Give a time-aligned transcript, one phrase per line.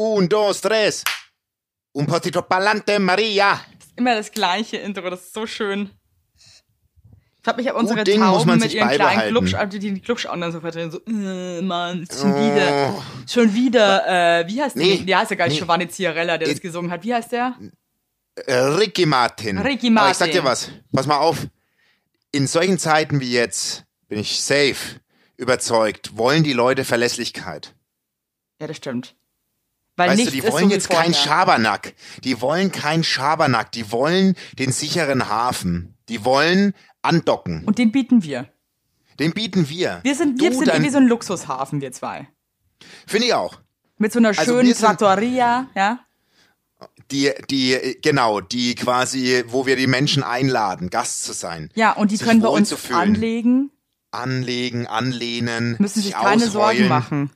[0.00, 1.04] Un, dos, tres.
[1.94, 3.60] Un poquito pa'lante, Maria.
[3.96, 5.90] Immer das gleiche Intro, das ist so schön.
[7.42, 9.28] Ich hab mich auf unsere muss Tauben man mit ihren kleinen.
[9.30, 12.36] Klubsch, also die die Klubschaugen dann so verdrehen, so, äh, Mann, ist schon Oh.
[12.36, 15.06] wieder, schon wieder, äh, wie heißt Nee, der?
[15.06, 15.60] Der heißt ja gar nicht nee.
[15.60, 17.02] Giovanni Ziarella, der das Äh, gesungen hat.
[17.04, 17.56] Wie heißt der?
[18.46, 19.58] Äh, Ricky Martin.
[19.58, 20.42] Ricky Aber ich sag Martin.
[20.42, 20.70] dir was.
[20.94, 21.46] Pass mal auf.
[22.32, 25.00] In solchen Zeiten wie jetzt bin ich safe
[25.36, 27.74] überzeugt, wollen die Leute Verlässlichkeit.
[28.60, 29.14] Ja, das stimmt.
[30.00, 31.12] Weil Weißt du, die wollen so jetzt keinen.
[31.12, 31.92] Schabernack.
[32.24, 33.70] Die wollen keinen Schabernack.
[33.72, 35.94] Die wollen den sicheren Hafen.
[36.08, 36.72] Die wollen
[37.02, 37.64] andocken.
[37.66, 38.48] Und den bieten wir.
[39.18, 40.00] Den bieten wir.
[40.02, 42.28] Wir sind, wir Du, sind dann- wie so ein Luxushafen, wir zwei.
[43.06, 43.60] Finde ich auch.
[43.98, 46.00] Mit so einer Also schönen wir sind- Trattoria, ja?
[47.10, 51.70] Die, die, genau, die quasi, wo wir die Menschen einladen, Gast zu sein.
[51.74, 53.70] Ja, und die Sich können wohl uns anlegen,
[54.12, 55.76] Anlegen, anlehnen.
[55.78, 56.50] müssen sich keine ausrollen.
[56.50, 57.30] Sorgen machen.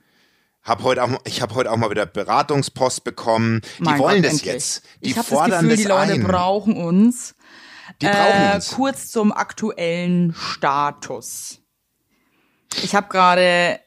[0.65, 3.61] Hab heute auch, ich habe heute auch mal wieder Beratungspost bekommen.
[3.77, 4.53] Die Mein wollen Gott, das endlich.
[4.53, 4.83] jetzt.
[5.03, 6.23] Die ich habe das fordern Gefühl, die das Leute ein.
[6.23, 7.35] brauchen uns.
[8.01, 8.71] Die brauchen äh, uns.
[8.71, 11.61] Kurz zum aktuellen Status.
[12.83, 13.79] Ich habe gerade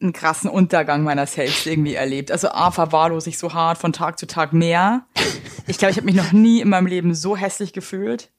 [0.00, 2.32] einen krassen Untergang meiner selbst irgendwie erlebt.
[2.32, 5.06] Also A, verwahrlose ich so hart von Tag zu Tag mehr.
[5.66, 8.32] Ich glaube, ich habe mich noch nie in meinem Leben so hässlich gefühlt.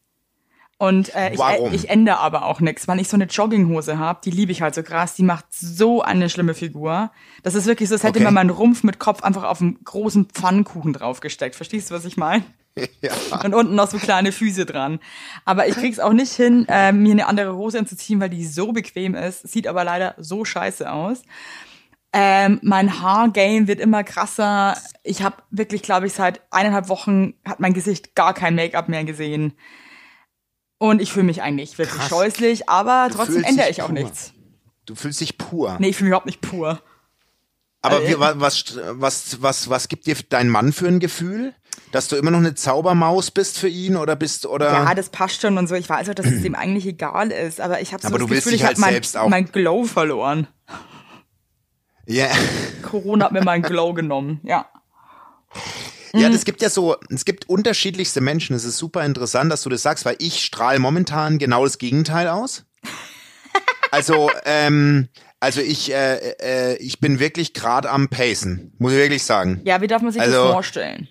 [0.84, 1.74] Und äh, ich, Warum?
[1.74, 4.76] ich ändere aber auch nichts, weil ich so eine Jogginghose habe, die liebe ich halt
[4.76, 7.10] so krass, die macht so eine schlimme Figur.
[7.42, 8.26] Das ist wirklich so, als hätte Okay.
[8.26, 11.56] man meinen Rumpf mit Kopf einfach auf einen großen Pfannkuchen draufgesteckt.
[11.56, 12.44] Verstehst du, was ich meine?
[13.02, 13.12] Ja.
[13.44, 15.00] Und unten noch so kleine Füße dran.
[15.46, 18.72] Aber ich krieg's auch nicht hin, äh, mir eine andere Hose anzuziehen, weil die so
[18.74, 19.48] bequem ist.
[19.48, 21.22] Sieht aber leider so scheiße aus.
[22.12, 24.76] Ähm, mein Haargame wird immer krasser.
[25.04, 29.04] Ich habe wirklich, glaube ich, seit eineinhalb Wochen hat mein Gesicht gar kein Make-up mehr
[29.04, 29.54] gesehen.
[30.78, 32.10] Und ich fühle mich eigentlich wirklich Krass.
[32.10, 33.94] scheußlich, aber Du trotzdem ändere ich auch pur.
[33.94, 34.34] nichts.
[34.86, 35.78] Du fühlst dich pur.
[35.80, 36.82] Nee, ich fühle mich überhaupt nicht pur.
[37.82, 41.54] Aber äh, wie, wa- was, was, was, was gibt dir dein Mann für ein Gefühl?
[41.92, 44.72] Dass du immer noch eine Zaubermaus bist für ihn oder bist oder?
[44.72, 45.76] Ja, das passt schon und so.
[45.76, 48.28] Ich weiß auch, dass es dem eigentlich egal ist, aber ich habe so Aber das
[48.28, 50.48] Gefühl, ich halt habe mein, mein Glow verloren.
[52.08, 52.28] Ja.
[52.82, 54.66] Corona hat mir meinen Glow genommen, ja.
[56.16, 56.34] Ja, Mhm.
[56.34, 58.56] das gibt ja so, es gibt unterschiedlichste Menschen.
[58.56, 62.28] Es ist super interessant, dass du das sagst, weil ich strahle momentan genau das Gegenteil
[62.28, 62.66] aus.
[63.92, 65.10] Also, ähm,
[65.40, 69.62] also ich, äh, äh, ich bin wirklich gerade am Pacen, muss ich wirklich sagen.
[69.66, 71.08] Ja, wie darf man sich das Also- vorstellen?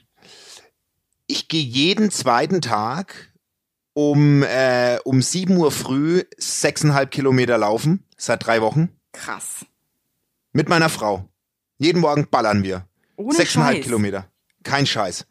[1.26, 3.32] Ich gehe jeden zweiten Tag
[3.94, 9.64] um, äh, um 7 Uhr früh sechseinhalb Kilometer laufen, seit drei Wochen, Krass.
[10.52, 11.28] mit meiner Frau.
[11.78, 12.86] Jeden Morgen ballern wir.
[13.16, 13.82] Ohne Sechseinhalb.
[13.82, 14.26] Kilometer.
[14.62, 15.26] Kein Scheiß.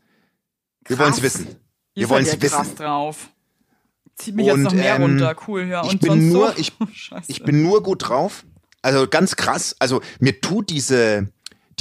[0.87, 1.05] Wir Krass.
[1.05, 1.47] wollen's wissen.
[1.93, 2.75] Wir wollen's seid ja krass wissen.
[2.77, 3.29] drauf.
[4.15, 5.35] Zieht mich jetzt Und, noch mehr ähm, runter.
[5.47, 5.83] Cool, ja.
[5.83, 6.57] ich Und bin sonst nur, so?
[6.57, 6.73] ich,
[7.27, 8.45] ich bin nur gut drauf.
[8.81, 9.75] Also ganz krass.
[9.79, 11.31] Also mir tut diese,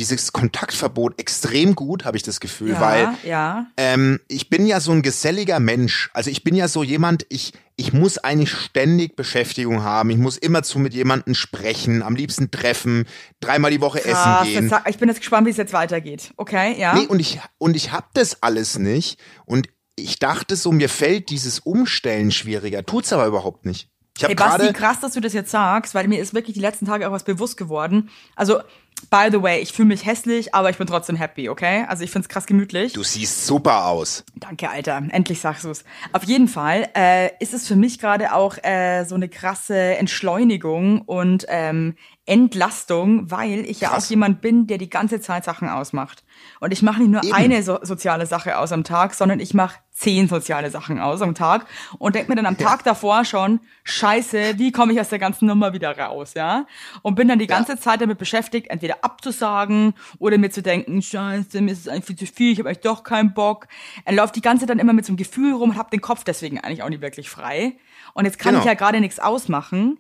[0.01, 3.67] dieses Kontaktverbot extrem gut, habe ich das Gefühl, ja, weil ja.
[3.77, 6.09] ähm, ich bin ja so ein geselliger Mensch.
[6.15, 10.09] Also ich bin ja so jemand, ich, ich muss eigentlich ständig Beschäftigung haben.
[10.09, 13.07] Ich muss immerzu mit jemandem sprechen, am liebsten treffen,
[13.41, 14.71] dreimal die Woche Krass, essen gehen.
[14.71, 16.33] jetzt ich bin jetzt gespannt, wie es jetzt weitergeht.
[16.39, 16.95] Okay, ja.
[16.95, 19.21] Nee, und ich, und ich hab das alles nicht.
[19.45, 22.87] Und ich dachte so, mir fällt dieses Umstellen schwieriger.
[22.87, 23.91] Tut's aber überhaupt nicht.
[24.17, 26.61] Ich habe Hey Basti, krass, dass du das jetzt sagst, weil mir ist wirklich die
[26.61, 28.11] letzten Tage auch was bewusst geworden.
[28.37, 28.61] Also,
[29.09, 31.85] by the way, ich fühle mich hässlich, aber ich bin trotzdem happy, okay?
[31.89, 32.93] Also ich find's krass gemütlich.
[32.93, 34.25] Du siehst super aus.
[34.37, 35.03] Danke, Alter.
[35.11, 35.85] Endlich sagst du's.
[36.13, 41.03] Auf jeden Fall äh, ist es für mich gerade auch äh, so eine krasse Entschleunigung
[41.03, 41.97] und ähm,
[42.27, 44.07] Entlastung, weil ich ja Krass.
[44.07, 46.23] auch jemand bin, der die ganze Zeit Sachen ausmacht.
[46.61, 47.33] Und ich mache nicht nur Eben.
[47.33, 51.35] eine so soziale Sache aus am Tag, sondern ich mache zehn soziale Sachen aus am
[51.35, 51.67] Tag
[51.99, 55.47] und denk mir dann am Tag davor schon, scheiße, wie komme ich aus der ganzen
[55.47, 56.67] Nummer wieder raus, ja?
[57.03, 61.61] Und bin dann die ganze Zeit damit beschäftigt, entweder abzusagen oder mir zu denken, scheiße,
[61.61, 63.67] mir ist es eigentlich viel zu viel, ich habe eigentlich doch keinen Bock.
[64.05, 66.01] Er läuft die ganze Zeit dann immer mit so einem Gefühl rum und hab den
[66.01, 67.77] Kopf deswegen eigentlich auch nicht wirklich frei.
[68.15, 68.61] Und jetzt kann Genau.
[68.63, 69.99] ich ja gerade nichts ausmachen.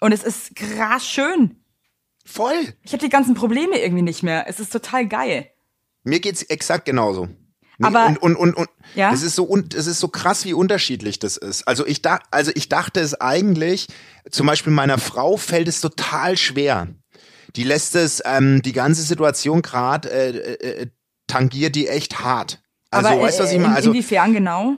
[0.00, 1.63] Und es ist krass schön.
[2.24, 2.74] Voll.
[2.82, 4.46] Ich habe die ganzen Probleme irgendwie nicht mehr.
[4.48, 5.50] Es ist total geil.
[6.04, 7.28] Mir geht's exakt genauso.
[7.82, 9.12] Aber- und, und, und, und Ja?
[9.12, 11.66] es ist so und es ist so krass, wie unterschiedlich das ist.
[11.66, 13.88] Also ich dachte, also ich dachte es eigentlich,
[14.30, 16.88] zum Beispiel meiner Frau fällt es total schwer.
[17.56, 20.86] Die lässt es, ähm, die ganze Situation gerade äh, äh, äh,
[21.26, 22.62] tangiert die echt hart.
[22.90, 23.70] Also Aber weißt du, was äh, ich meine?
[23.72, 24.76] in, Also inwiefern genau?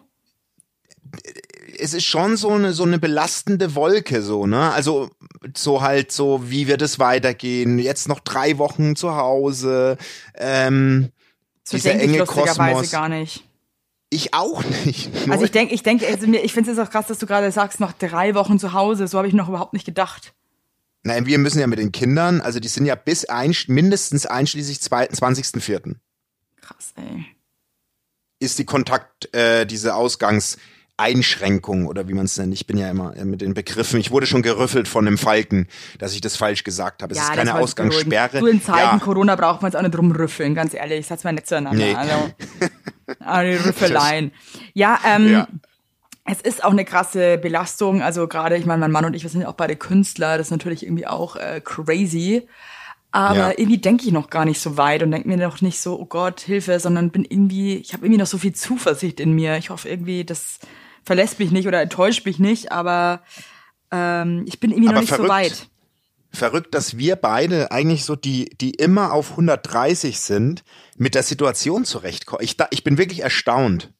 [1.78, 5.10] Es ist schon so eine so eine belastende Wolke so ne also
[5.56, 9.96] so halt so wie wird es weitergehen jetzt noch drei Wochen zu Hause
[10.34, 11.10] ähm,
[11.64, 13.44] So dieser denke ich enge lustigerweise Kosmos gar nicht.
[14.10, 17.06] ich auch nicht Also ich denke, ich denke, also mir- ich finde es auch krass,
[17.06, 19.08] dass du gerade sagst, noch drei Wochen zu Hause.
[19.08, 20.32] So habe ich noch überhaupt nicht gedacht.
[21.02, 24.78] Nein, wir müssen ja mit den Kindern, also die sind ja bis ein, mindestens einschließlich
[24.78, 25.94] 20.04.
[26.60, 27.26] Krass, ey.
[28.40, 29.94] Ist die Kontakt, äh, diese
[30.98, 32.54] Ausgangseinschränkung oder wie man es nennt.
[32.54, 34.00] Ich bin ja immer äh, mit den Begriffen.
[34.00, 37.12] Ich wurde schon gerüffelt von einem Falken, dass ich das falsch gesagt habe.
[37.12, 38.40] Es Ja, ist keine Ausgangssperre.
[38.40, 41.00] Du, in Zeiten ja, Corona braucht man es auch nicht rumrüffeln, ganz ehrlich.
[41.00, 41.84] Ich sag's mal nicht zueinander.
[41.84, 41.94] Nee.
[41.94, 42.30] Also,
[43.62, 44.32] die Rüffeleien.
[44.74, 45.48] Ja, ähm, ja.
[46.24, 48.02] es ist auch eine krasse Belastung.
[48.02, 50.48] Also gerade, ich meine, mein Mann und ich, wir sind ja auch beide Künstler, das
[50.48, 52.46] ist natürlich irgendwie auch äh, crazy.
[53.12, 53.50] Aber Ja.
[53.50, 56.04] irgendwie denke ich noch gar nicht so weit und denke mir noch nicht so, oh
[56.06, 59.56] Gott, Hilfe, sondern bin irgendwie, ich habe irgendwie noch so viel Zuversicht in mir.
[59.56, 60.58] Ich hoffe irgendwie, das
[61.06, 63.22] verlässt mich nicht oder enttäuscht mich nicht, aber
[63.90, 65.28] ähm, ich bin irgendwie Aber noch nicht verrückt.
[65.28, 65.68] so weit.
[66.32, 70.64] verrückt, dass wir beide eigentlich so die, die immer auf 130 sind,
[70.98, 72.42] mit der Situation zurechtkommen.
[72.44, 73.92] Ich, da- ich bin wirklich erstaunt.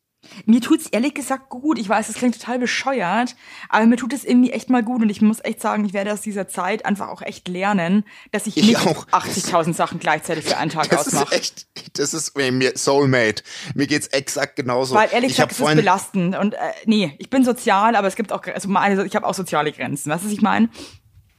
[0.45, 1.79] Mir tut's ehrlich gesagt gut.
[1.79, 3.35] Ich weiß, das klingt total bescheuert,
[3.69, 6.13] aber mir tut es irgendwie echt mal gut und ich muss echt sagen, ich werde
[6.13, 9.07] aus dieser Zeit einfach auch echt lernen, dass ich, Ich nicht auch.
[9.09, 11.35] 80.000 Sachen gleichzeitig für einen Tag Das ist ausmache.
[11.35, 11.67] echt,
[11.99, 13.43] das ist mir Soulmate.
[13.75, 14.95] Mir geht's exakt genauso.
[14.95, 18.17] Weil ehrlich ich gesagt, es ist belastend und äh, nee, ich bin sozial, aber es
[18.17, 20.11] gibt auch also meine, ich habe auch soziale Grenzen.
[20.11, 20.69] Weißt du, was ich meine?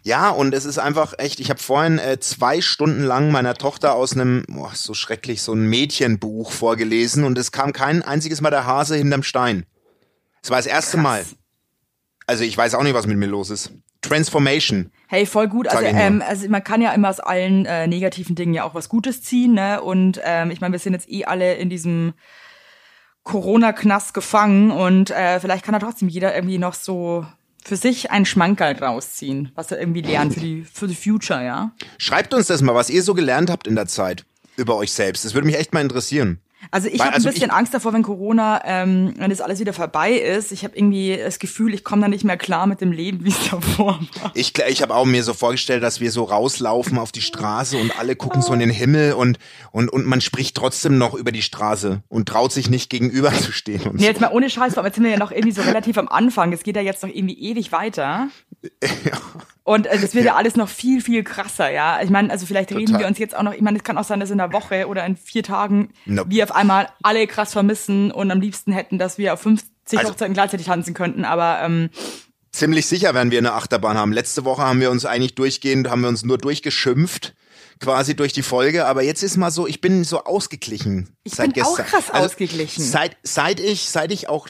[0.08, 3.94] Ja, und es ist einfach echt, ich habe vorhin äh, zwei Stunden lang meiner Tochter
[3.94, 8.50] aus einem, boah, so schrecklich, so ein Mädchenbuch vorgelesen und es kam kein einziges Mal
[8.50, 9.66] der Hase hinterm Stein.
[10.42, 11.04] Es war das erste Krass.
[11.04, 11.26] Mal.
[12.26, 13.74] Also ich weiß auch nicht, was mit mir los ist.
[14.02, 14.92] Transformation.
[15.10, 15.68] Hey, voll gut.
[15.68, 18.88] Also, ähm, also man kann ja immer aus allen äh, negativen Dingen ja auch was
[18.88, 19.82] Gutes ziehen, ne?
[19.82, 22.14] Und ähm, ich meine, wir sind jetzt eh alle in diesem
[23.24, 27.26] Corona-Knast gefangen und äh, vielleicht kann da trotzdem jeder irgendwie noch so
[27.68, 31.72] für sich einen Schmankerl rausziehen, was er irgendwie lernt für die für die Future, ja.
[31.98, 34.26] Schreibt uns das mal, was ihr so gelernt habt in der Zeit
[34.56, 35.26] über euch selbst.
[35.26, 36.40] Das würde mich echt mal interessieren.
[36.72, 39.60] Also ich Weil- habe also ein bisschen Angst davor, wenn Corona, ähm, wenn das alles
[39.60, 40.52] wieder vorbei ist.
[40.52, 43.30] Ich habe irgendwie das Gefühl, ich komme da nicht mehr klar mit dem Leben, wie
[43.30, 44.32] es davor war.
[44.34, 47.98] Ich, ich habe auch mir so vorgestellt, dass wir so rauslaufen auf die Straße und
[48.00, 49.38] alle gucken so in den Himmel und,
[49.72, 53.52] und, und man spricht trotzdem noch über die Straße und traut sich nicht gegenüber zu
[53.52, 53.82] stehen.
[53.84, 55.98] Und Nee, jetzt mal ohne Scheiß, aber jetzt sind wir ja noch irgendwie so relativ
[55.98, 56.52] am Anfang.
[56.54, 58.28] Es geht ja jetzt noch irgendwie ewig weiter.
[59.68, 60.36] Und äh, das wird ja.
[60.36, 62.02] alles noch viel, viel krasser, ja.
[62.02, 63.02] Ich meine, also vielleicht reden Total.
[63.02, 64.88] wir uns jetzt auch noch, ich meine, es kann auch sein, dass in einer Woche
[64.88, 66.32] oder in vier Tagen Nope.
[66.32, 69.68] wir auf einmal alle krass vermissen und am liebsten hätten, dass wir auf 50
[70.00, 71.26] Also- Hochzeiten gleichzeitig tanzen könnten.
[71.26, 71.90] Aber ähm,
[72.54, 74.14] Ziemlich sicher werden wir eine Achterbahn haben.
[74.14, 77.36] Letzte Woche haben wir uns eigentlich durchgehend, haben wir uns nur durchgeschimpft,
[77.82, 78.86] quasi durch die Folge.
[78.86, 81.10] Aber jetzt ist mal so, ich bin so ausgeglichen.
[81.26, 82.02] Ich seit bin auch gestern.
[82.04, 82.82] krass ausgeglichen.
[82.82, 84.48] Seit, seit ich, seit ich auch,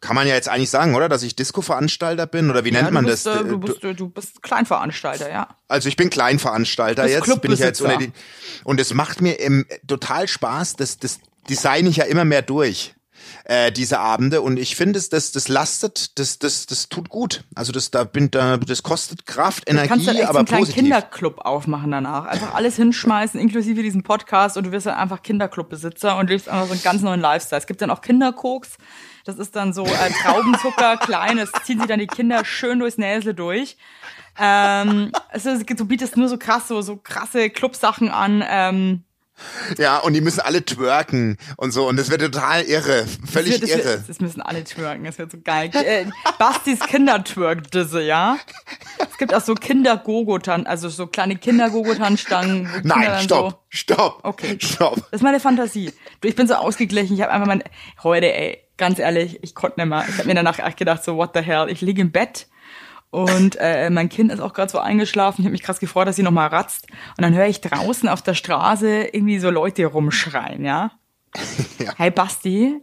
[0.00, 1.08] kann man ja jetzt eigentlich sagen, oder?
[1.08, 3.40] Dass ich Disco-Veranstalter bin oder wie nennt ja, man du bist, das?
[3.40, 5.48] Äh, du, bist, äh, du bist Kleinveranstalter, ja.
[5.68, 8.12] Also ich bin Kleinveranstalter jetzt, bin ich jetzt unter die,
[8.64, 12.94] und es macht mir im, total Spaß, das, das design ich ja immer mehr durch,
[13.44, 17.44] äh, diese Abende und ich finde, es, das, das lastet, das, das, das tut gut.
[17.54, 20.46] Also das, da bin, da, das kostet Kraft, Du kannst dann Energie, echt aber einen
[20.46, 20.82] kleinen positiv.
[20.82, 22.26] Kinderclub aufmachen danach.
[22.26, 26.66] Einfach alles hinschmeißen, inklusive diesen Podcast und du wirst dann einfach Kinderclubbesitzer und lebst einfach
[26.66, 27.58] so einen ganz neuen Lifestyle.
[27.60, 28.76] Es gibt dann auch Kinderkoks.
[29.28, 32.96] Das ist dann so äh, Traubenzucker, klein, das ziehen sich dann die Kinder schön durchs
[32.96, 33.76] Näsel durch.
[34.40, 38.42] Ähm, also, du bietest nur so krass, so, so krasse Clubsachen an.
[38.48, 39.04] Ähm,
[39.76, 43.68] Ja, und die müssen alle twerken und so und das wird total irre, völlig das,
[43.68, 44.04] wird- irre.
[44.08, 45.70] das müssen alle twerken, das wird so geil.
[45.74, 46.06] Äh,
[46.38, 48.38] Bastis Kindertwerk-Disse, ja.
[49.10, 52.64] Es gibt auch so Kinder-Gogotan, also so kleine Kinder-Gogotan-Stangen.
[52.72, 54.56] Kinder Nein, stopp, So, stopp, Okay.
[54.60, 54.94] stopp.
[54.96, 55.92] das ist meine Fantasie.
[56.22, 57.14] Du, ich bin so ausgeglichen.
[57.14, 57.62] Ich habe einfach mein
[58.02, 60.04] heute, ey, ganz ehrlich, ich konnte nicht mehr.
[60.08, 61.68] Ich habe mir danach gedacht, so what the hell.
[61.68, 62.46] Ich liege im Bett
[63.10, 65.42] und äh, mein Kind ist auch gerade so eingeschlafen.
[65.42, 66.86] Ich habe mich krass gefreut, dass sie noch mal ratzt.
[67.16, 70.92] Und dann höre ich draußen auf der Straße irgendwie so Leute rumschreien, ja.
[71.78, 71.92] Ja.
[71.96, 72.80] Hey Basti.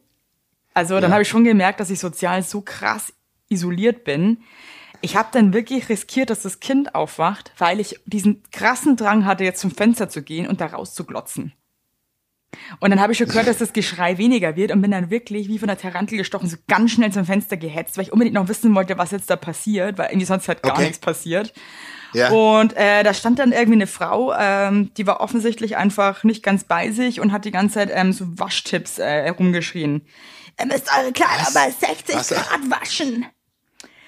[0.73, 1.13] Also dann Ja.
[1.13, 3.13] habe ich schon gemerkt, dass ich sozial so krass
[3.49, 4.39] isoliert bin.
[5.01, 9.43] Ich habe dann wirklich riskiert, dass das Kind aufwacht, weil ich diesen krassen Drang hatte,
[9.43, 11.53] jetzt zum Fenster zu gehen und da rauszuglotzen.
[12.79, 15.47] Und dann habe ich schon gehört, dass das Geschrei weniger wird und bin dann wirklich
[15.47, 18.47] wie von der Tarantel gestochen, so ganz schnell zum Fenster gehetzt, weil ich unbedingt noch
[18.47, 20.83] wissen wollte, was jetzt da passiert, weil irgendwie sonst halt gar Okay.
[20.83, 21.53] nichts passiert.
[22.13, 22.29] Ja.
[22.29, 26.63] Und äh, da stand dann irgendwie eine Frau, ähm, die war offensichtlich einfach nicht ganz
[26.63, 30.05] bei sich und hat die ganze Zeit ähm, so Waschtipps äh, herumgeschrien.
[30.57, 31.53] Ihr müsst eure Kleider Was?
[31.53, 32.29] bei 60 Was?
[32.29, 33.25] Grad waschen.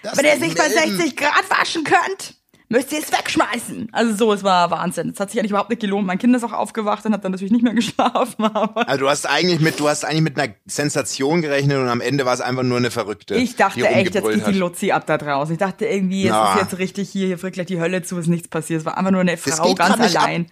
[0.04, 0.96] Das Wenn ihr es nicht bei Leben.
[0.98, 2.36] 60 Grad waschen könnt,
[2.70, 3.90] müsst ihr es wegschmeißen.
[3.92, 5.10] Also so, es war Wahnsinn.
[5.10, 6.06] Es hat sich eigentlich überhaupt nicht gelohnt.
[6.08, 8.46] Mein Kind ist auch aufgewacht und hat dann natürlich nicht mehr geschlafen.
[8.46, 12.02] Aber Also du hast eigentlich mit, du hast eigentlich mit einer Sensation gerechnet und am
[12.02, 13.36] Ende war es einfach nur eine Verrückte.
[13.36, 14.52] ich dachte echt, jetzt geht die.
[14.54, 15.54] Luzi ab da draußen.
[15.54, 16.54] Ich dachte irgendwie, es Na.
[16.56, 18.82] ist jetzt richtig hier, hier fliegt gleich die Hölle zu, ist nichts passiert.
[18.82, 20.24] Es war einfach nur eine Frau ganz nicht ab.
[20.24, 20.48] allein.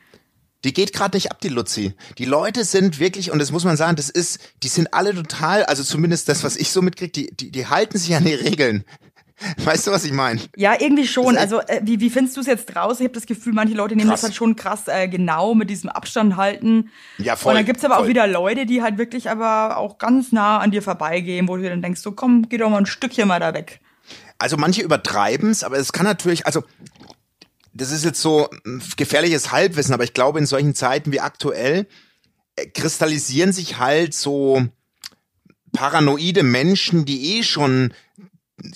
[0.64, 1.94] Die geht gerade nicht ab, die Luzi.
[2.18, 5.64] Die Leute sind wirklich, und das muss man sagen, das ist, die sind alle total,
[5.66, 8.84] also zumindest das, was ich so mitkriege, die, die, die halten sich an die Regeln.
[9.64, 10.40] Weißt du, was ich meine?
[10.56, 11.38] Ja, irgendwie schon.
[11.38, 13.00] Also äh, wie, wie findest du es jetzt raus?
[13.00, 14.22] Ich habe das Gefühl, manche Leute nehmen Krass.
[14.22, 16.90] das halt schon krass äh, genau mit diesem Abstand halten.
[17.18, 17.52] Ja, voll.
[17.52, 18.10] Und dann gibt's aber auch voll.
[18.10, 21.82] wieder Leute, die halt wirklich aber auch ganz nah an dir vorbeigehen, wo du dann
[21.82, 23.82] denkst, so komm, geh doch mal ein Stückchen mal da weg.
[24.40, 26.64] Also manche übertreiben's, aber es kann natürlich, also
[27.74, 31.88] das ist jetzt so ein gefährliches Halbwissen, aber ich glaube, in solchen Zeiten wie aktuell
[32.56, 34.66] äh, kristallisieren sich halt so
[35.74, 37.94] paranoide Menschen, die eh schon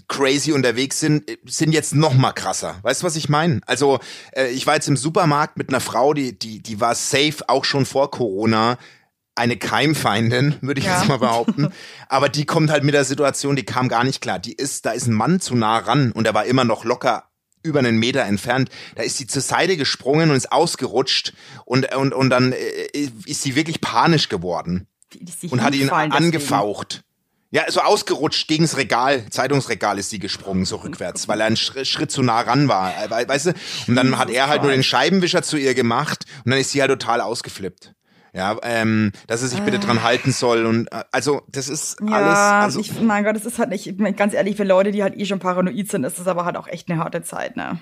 [0.08, 2.78] crazy unterwegs sind, sind jetzt noch mal krasser.
[2.82, 3.62] Weißt du, was ich meine?
[3.66, 4.00] Also
[4.34, 7.64] äh, ich war jetzt im Supermarkt mit einer Frau, die die die war safe auch
[7.66, 8.78] schon vor Corona
[9.36, 11.00] eine Keimfeindin, würde ich Ja.
[11.00, 11.70] jetzt mal behaupten.
[12.10, 14.38] Aber die kommt halt mit der Situation, die kam gar nicht klar.
[14.38, 17.30] Die ist, da ist ein Mann zu nah ran und er war immer noch locker
[17.64, 18.70] über einen Meter entfernt.
[18.96, 21.34] Da ist sie zur Seite gesprungen und ist ausgerutscht
[21.64, 24.88] und und und dann äh, ist sie wirklich panisch geworden
[25.52, 26.48] und hat ihn hinfallen deswegen.
[27.52, 32.12] Ja, so ausgerutscht gegens Regal, Zeitungsregal ist sie gesprungen, so rückwärts, weil er einen Schritt,
[32.12, 33.54] zu nah ran war, äh, we- weißt du?
[33.88, 36.82] Und dann hat er halt nur den Scheibenwischer zu ihr gemacht und dann ist sie
[36.82, 37.94] halt total ausgeflippt.
[38.32, 42.16] Ja, ähm, dass er sich bitte dran halten soll und äh, also das ist Ja,
[42.18, 42.38] alles.
[42.40, 45.26] Also, ich, mein Gott, das ist halt nicht, ganz ehrlich, für Leute, die halt eh
[45.26, 47.80] schon paranoid sind, ist das aber halt auch echt eine harte Zeit, ne?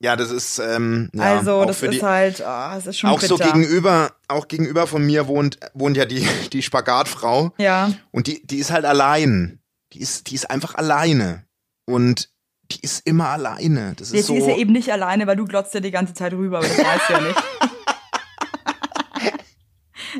[0.00, 3.20] Ja, das ist ähm, ja, also, das ist die, halt, ah, es ist schon auch
[3.20, 3.36] bitter.
[3.36, 7.52] so gegenüber, auch gegenüber von mir wohnt wohnt ja die die Spagatfrau.
[7.58, 7.92] Ja.
[8.12, 9.58] Und die, die ist halt allein.
[9.92, 11.46] Die ist, die ist einfach alleine.
[11.84, 12.30] Und
[12.70, 13.94] die ist immer alleine.
[13.96, 14.36] Das ist so.
[14.36, 16.78] ist ja eben nicht alleine, weil du glotzt ja die ganze Zeit rüber, aber das
[16.78, 17.42] weißt du ja nicht.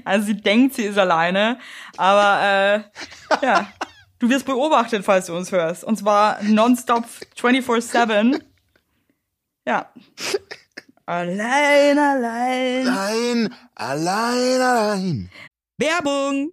[0.05, 1.59] also sie denkt, sie ist alleine,
[1.99, 2.81] aber äh,
[3.45, 3.71] ja,
[4.19, 5.85] du wirst beobachtet, falls du uns hörst.
[5.85, 7.05] Und zwar nonstop
[7.39, 8.41] 24-7.
[9.69, 9.93] Ja.
[11.05, 12.89] Allein, allein.
[12.89, 15.31] allein, allein, allein.
[15.79, 16.53] Werbung!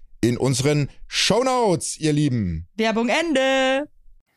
[0.21, 2.67] in unseren Shownotes, ihr Lieben.
[2.75, 3.87] Werbung Ende.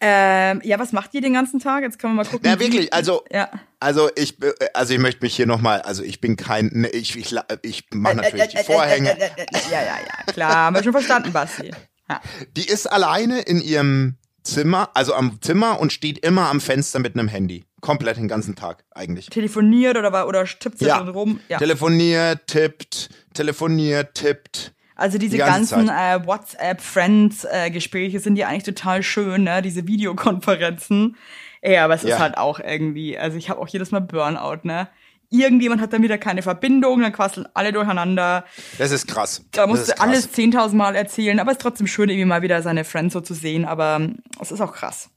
[0.01, 1.83] Ähm, ja, was macht ihr den ganzen Tag?
[1.83, 2.47] Jetzt können wir mal gucken.
[2.49, 3.49] Ja, wie- wirklich, also, Ja.
[3.81, 7.17] also ich, äh, also ich möchte mich hier nochmal, also ich bin kein, ne, ich,
[7.17, 9.11] ich, ich mache natürlich die Vorhänge.
[9.19, 11.71] Äh, äh, äh, äh, Ja, ja, ja, klar, haben wir schon verstanden, Basti.
[12.11, 12.21] Ja.
[12.57, 17.15] Die ist alleine in ihrem Zimmer, also am Zimmer und steht immer am Fenster mit
[17.15, 17.65] einem Handy.
[17.81, 19.27] Komplett den ganzen Tag eigentlich.
[19.31, 20.99] Telefoniert oder, war- oder tippt sie Ja.
[20.99, 21.41] rum.
[21.49, 21.57] Ja.
[21.59, 24.73] Telefoniert, tippt, telefoniert, tippt.
[24.97, 29.63] Also diese Die ganze ganzen äh, WhatsApp-Friends-Gespräche sind ja eigentlich total schön, ne?
[29.63, 31.17] Diese Videokonferenzen.
[31.63, 32.11] Ja, aber es Ja.
[32.17, 34.89] ist halt auch irgendwie, also ich habe auch jedes Mal Burnout, ne?
[35.31, 38.45] Irgendjemand hat dann wieder keine Verbindung, dann quasseln alle durcheinander.
[38.79, 39.45] Das ist krass.
[39.51, 42.63] Da musst du alles 10.000 Mal erzählen, aber es ist trotzdem schön, irgendwie mal wieder
[42.63, 44.01] seine Friends so zu sehen, aber
[44.41, 45.11] es ist auch krass.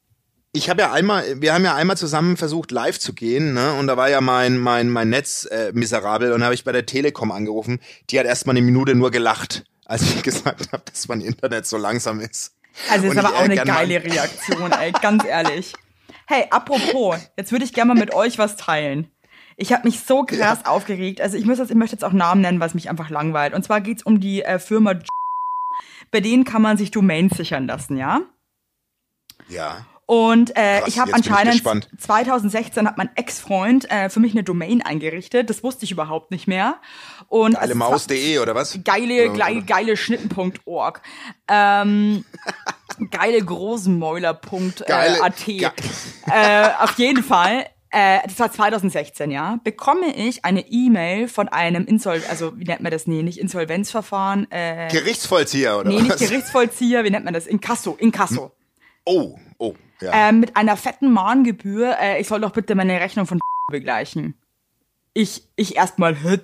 [0.58, 3.74] Ich habe ja einmal, wir haben ja einmal zusammen versucht, live zu gehen, ne?
[3.74, 6.88] Und da war ja mein, mein, mein Netz äh, miserabel und habe ich bei der
[6.88, 7.80] Telekom angerufen.
[8.10, 11.68] Die hat erst mal eine Minute nur gelacht, als ich gesagt habe, dass mein Internet
[11.68, 12.56] so langsam ist.
[12.90, 15.74] Also ist aber auch eine geile Reaktion, ey, ganz ehrlich.
[16.26, 19.12] Hey, apropos, jetzt würde ich gerne mal mit euch was teilen.
[19.58, 21.22] Ich habe mich so krass aufgeregt.
[21.22, 23.54] Also ich muss jetzt, ich möchte jetzt auch Namen nennen, was mich einfach langweilt.
[23.54, 24.96] Und zwar geht's um die äh, Firma.
[26.10, 28.22] Bei denen kann man sich Domains sichern lassen, ja?
[29.50, 29.86] Ja.
[30.08, 31.90] Und äh, Krass, ich habe ich anscheinend gespannt.
[32.00, 35.50] 2016 hat mein Ex-Freund äh, für mich eine Domain eingerichtet.
[35.50, 36.78] Das wusste ich überhaupt nicht mehr.
[37.28, 38.80] Und Geile Maus.de oder was?
[38.86, 41.02] geile, geile, oder- geile Schnitten.org.
[41.50, 42.24] Ähm,
[43.12, 45.48] geile Großenmäuler.at.
[45.48, 45.72] Äh, ge-
[46.32, 47.66] äh, auf jeden Fall.
[47.92, 52.82] äh, das war 2016, ja, bekomme ich eine E-Mail von einem Insol, also wie nennt
[52.82, 53.08] man das?
[53.08, 54.50] Nee, nicht Insolvenzverfahren.
[54.52, 56.20] Äh, Gerichtsvollzieher, oder nee, nicht was?
[56.20, 57.46] Gerichtsvollzieher, wie nennt man das?
[57.48, 58.52] Inkasso, Inkasso.
[59.06, 59.40] Oh, oh,
[60.01, 60.30] ja.
[60.30, 63.39] Äh, mit einer fetten Mahngebühr, äh, ich soll doch bitte meine Rechnung von
[63.72, 64.36] begleichen.
[65.13, 66.42] Ich, ich erstmal, was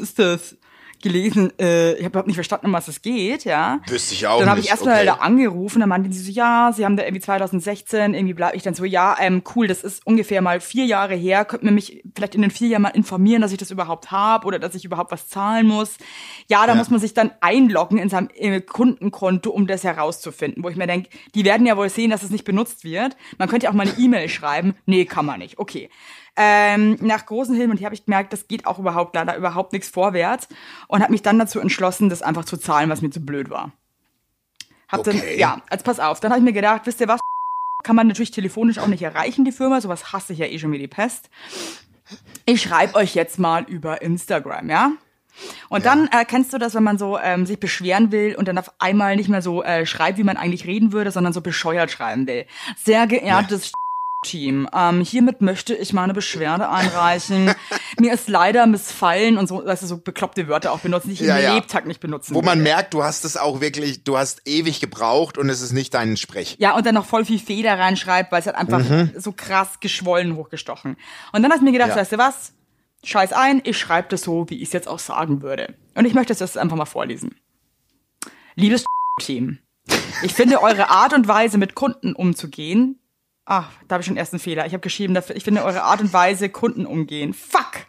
[0.00, 0.56] ist das?
[1.00, 3.80] Gelesen, äh, ich habe überhaupt nicht verstanden, um was es geht, ja.
[3.86, 5.06] Wüsste ich auch Dann habe ich erstmal okay.
[5.06, 8.62] da angerufen, dann meinten sie so, ja, sie haben da irgendwie 2016, irgendwie bleib ich
[8.62, 12.02] dann so, ja, ähm, cool, das ist ungefähr mal vier Jahre her, könnten wir mich
[12.14, 14.84] vielleicht in den vier Jahren mal informieren, dass ich das überhaupt habe oder dass ich
[14.84, 15.96] überhaupt was zahlen muss.
[16.48, 16.74] Ja, da Ja.
[16.74, 18.28] muss man sich dann einloggen in seinem
[18.66, 22.30] Kundenkonto, um das herauszufinden, wo ich mir denke, die werden ja wohl sehen, dass es
[22.30, 23.16] nicht benutzt wird.
[23.38, 24.74] Man könnte ja auch mal eine E-Mail schreiben.
[24.86, 25.58] Nee, kann man nicht.
[25.58, 25.90] Okay.
[26.40, 29.72] Ähm, nach großen Hilfen und hier habe ich gemerkt, das geht auch überhaupt leider überhaupt
[29.72, 30.46] nichts vorwärts
[30.86, 33.72] und habe mich dann dazu entschlossen, das einfach zu zahlen, was mir zu blöd war.
[34.88, 35.18] Hab Okay.
[35.18, 37.18] dann, ja, als pass auf, dann habe ich mir gedacht, wisst ihr was,
[37.82, 40.70] kann man natürlich telefonisch auch nicht erreichen, die Firma, sowas hasse ich ja eh schon
[40.70, 41.28] wie die Pest.
[42.46, 44.92] Ich schreibe euch jetzt mal über Instagram, ja?
[45.68, 48.58] Und dann äh, kennst du das, wenn man so ähm, sich beschweren will und dann
[48.58, 51.90] auf einmal nicht mehr so äh, schreibt, wie man eigentlich reden würde, sondern so bescheuert
[51.90, 52.46] schreiben will.
[52.82, 53.72] Sehr geehrtes
[54.28, 57.52] Team, ähm, hiermit möchte ich meine Beschwerde einreichen.
[58.00, 61.20] Mir ist leider missfallen und so, weißt du, so bekloppte Wörter auch benutzen, die ich
[61.20, 61.54] Ja, im ja.
[61.54, 62.64] Lebtag nicht benutzen Wo man will.
[62.64, 66.16] merkt, du hast es auch wirklich, du hast ewig gebraucht und es ist nicht dein
[66.16, 66.56] Sprech.
[66.58, 68.82] Ja, und dann noch voll viel Feder reinschreibt, weil es hat einfach
[69.16, 70.96] so krass geschwollen hochgestochen.
[71.32, 71.96] Und dann habe ich mir gedacht, Ja.
[71.96, 72.52] weißt du was?
[73.04, 75.76] Scheiß ein, ich schreibe das so, wie ich es jetzt auch sagen würde.
[75.94, 77.36] Und ich möchte das jetzt einfach mal vorlesen.
[78.56, 78.84] Liebes
[79.20, 79.58] Team,
[80.22, 82.97] ich finde eure Art und Weise, mit Kunden umzugehen.
[83.50, 84.66] Ach, da habe ich schon erst einen Fehler.
[84.66, 87.32] Ich habe geschrieben, dafür- ich finde eure Art und Weise, Kunden umgehen.
[87.32, 87.86] Fuck!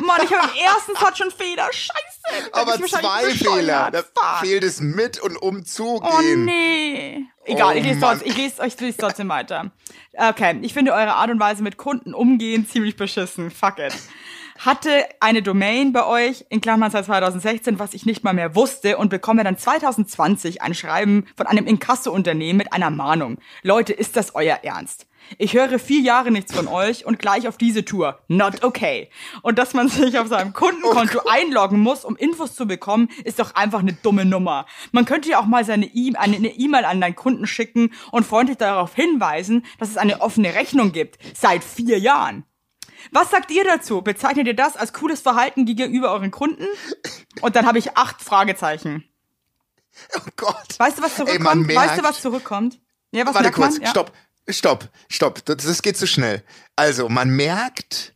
[0.00, 1.68] Mann, ich habe im ersten Satz schon Fehler.
[1.70, 2.52] Scheiße!
[2.52, 3.30] Aber zwei.
[3.34, 3.90] Fehler.
[3.90, 4.40] Da Fuck.
[4.40, 6.46] fehlt es mit und Oh umzugehen.
[6.46, 7.26] nee.
[7.44, 9.70] Egal, Oh ich lese trotzdem, ich lese euch lese trotzdem weiter.
[10.14, 13.50] Okay, ich finde eure Art und Weise mit Kunden umgehen ziemlich beschissen.
[13.50, 13.92] Fuck it.
[14.64, 18.96] Hatte eine Domain bei euch, in Klammern seit 2016, was ich nicht mal mehr wusste
[18.96, 23.38] und bekomme dann 2020 ein Schreiben von einem Inkasso-Unternehmen mit einer Mahnung.
[23.64, 25.08] Leute, ist das euer Ernst?
[25.36, 28.20] Ich höre vier Jahre nichts von euch und gleich auf diese Tour.
[28.28, 29.10] Not okay.
[29.42, 33.56] Und dass man sich auf seinem Kundenkonto einloggen muss, um Infos zu bekommen, ist doch
[33.56, 34.66] einfach eine dumme Nummer.
[34.92, 38.24] Man könnte ja auch mal seine E- eine eine E-Mail an deinen Kunden schicken und
[38.24, 41.18] freundlich darauf hinweisen, dass es eine offene Rechnung gibt.
[41.36, 42.44] Seit vier Jahren.
[43.10, 44.02] Was sagt ihr dazu?
[44.02, 46.66] Bezeichnet ihr das als cooles Verhalten gegenüber euren Kunden?
[47.40, 49.04] Und dann habe ich acht Fragezeichen.
[50.16, 50.78] Oh Gott.
[50.78, 51.66] Weißt du, was Ey, zurückkommt?
[51.66, 52.78] merkt, weißt du, was zurückkommt?
[53.10, 53.88] Ja, was Warte kurz, Ja.
[53.90, 54.12] stopp,
[54.48, 55.44] stopp, stopp.
[55.44, 56.42] Das, das geht zu schnell.
[56.76, 58.14] Also, man merkt,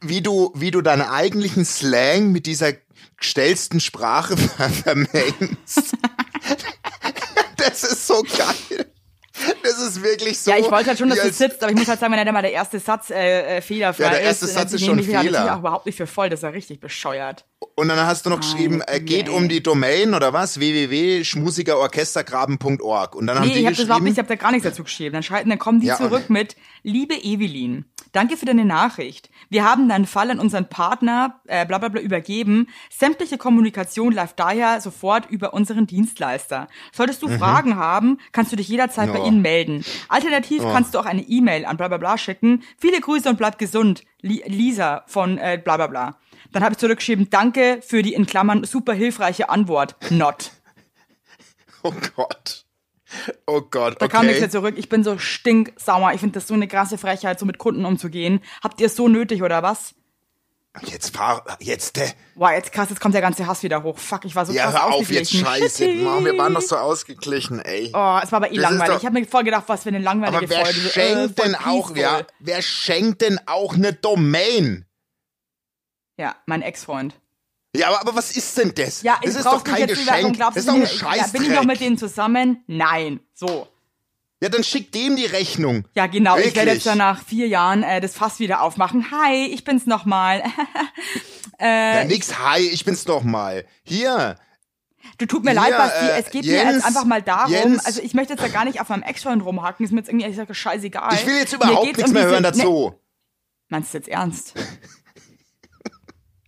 [0.00, 2.74] wie du, wie du deinen eigentlichen Slang mit dieser
[3.16, 5.94] gestellsten Sprache ver- vermengst.
[7.56, 8.69] das ist so geil.
[9.62, 10.50] Das ist wirklich so.
[10.50, 12.34] Ja, ich wollte halt schon, dass als- sitzt, aber ich muss halt sagen, wenn dann
[12.34, 14.98] mal der erste Satz äh, äh, fehlerfrei Ja, der erste ist, Satz dann ist schon
[14.98, 15.38] ich mich halt Fehler.
[15.40, 17.44] natürlich auch überhaupt nicht für voll, das ist ja richtig bescheuert.
[17.76, 20.58] Und dann hast du noch geschrieben, äh, geht um die Domain oder was?
[20.58, 23.14] www.schmusigerorchestergraben.org.
[23.14, 24.64] Und dann haben Nee, die ich das überhaupt geschrieben, nicht, ich habe da gar nichts
[24.68, 25.12] dazu geschrieben.
[25.14, 26.32] Dann schreiben, dann kommen die Ja, zurück okay.
[26.32, 29.30] mit, liebe Evelyn, danke für deine Nachricht.
[29.50, 32.68] Wir haben deinen Fall an unseren Partner, äh, bla bla bla, übergeben.
[32.88, 36.68] Sämtliche Kommunikation läuft daher sofort über unseren Dienstleister.
[36.92, 39.24] Solltest du Fragen haben, kannst du dich jederzeit bei Mhm.
[39.24, 39.28] Oh.
[39.28, 39.84] ihnen melden.
[40.08, 42.62] Alternativ kannst du auch eine E-Mail an bla bla bla schicken.
[42.78, 44.04] Viele Grüße und bleib gesund.
[44.22, 46.16] Li Lisa von äh, bla bla bla.
[46.52, 49.96] Dann habe ich zurückgeschrieben, danke für die in Klammern super hilfreiche Antwort.
[50.10, 50.52] Not.
[51.82, 52.66] oh Gott.
[53.46, 54.40] Oh Gott, Da kam nichts okay.
[54.42, 54.74] mehr zurück.
[54.78, 56.12] Ich bin so stinksauer.
[56.12, 58.40] Ich finde das so eine krasse Frechheit, so mit Kunden umzugehen.
[58.62, 59.94] Habt ihr es so nötig oder was?
[60.86, 63.98] Jetzt fahr, jetzt, äh, Boah, jetzt krass, jetzt kommt der ganze Hass wieder hoch.
[63.98, 65.88] Fuck, ich war so ja, krass hör auf, jetzt scheiße.
[65.96, 67.86] Mann, wir waren doch so ausgeglichen, ey.
[67.92, 68.94] Oh, es war aber eh Das langweilig.
[68.94, 70.78] doch- Ich habe mir voll gedacht, was für eine langweilige Aber wer Folge.
[70.78, 74.86] Äh, schenkt voll denn auch, ja, wer schenkt denn auch eine Domain?
[76.16, 77.19] Ja, mein Ex-Freund.
[77.76, 79.02] Ja, aber, aber was ist denn das?
[79.02, 80.38] Ja, das ich ist doch kein jetzt Geschenk.
[80.38, 82.64] Das ist doch ein ich- ja, bin ich noch mit denen zusammen?
[82.66, 83.20] Nein.
[83.32, 83.68] So.
[84.42, 85.84] Ja, dann schick dem die Rechnung.
[85.94, 86.36] Ja, genau.
[86.38, 86.74] Ich werde Wirklich?
[86.76, 89.10] jetzt dann nach vier Jahren äh, das Fass wieder aufmachen.
[89.10, 90.42] Hi, ich bin's nochmal.
[91.60, 93.64] äh, Ja, nix, hi, ich bin's doch mal.
[93.84, 94.36] Hier,
[95.18, 97.52] Du tut mir Hier, leid, Basti, äh, es geht mir Jens, jetzt einfach mal darum,
[97.52, 97.84] Jens.
[97.84, 100.24] also ich möchte jetzt ja gar nicht auf meinem Ex-Freund rumhaken, ist mir jetzt irgendwie
[100.24, 101.14] ehrlich gesagt scheißegal.
[101.14, 102.94] ich will jetzt Mir überhaupt nichts um mehr hören Ne, dazu.
[103.68, 104.54] meinst du jetzt ernst?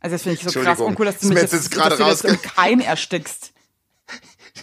[0.03, 2.41] Also das finde ich so krass uncool, dass du mich jetzt, jetzt gerade das im
[2.43, 3.53] Keim erstickst.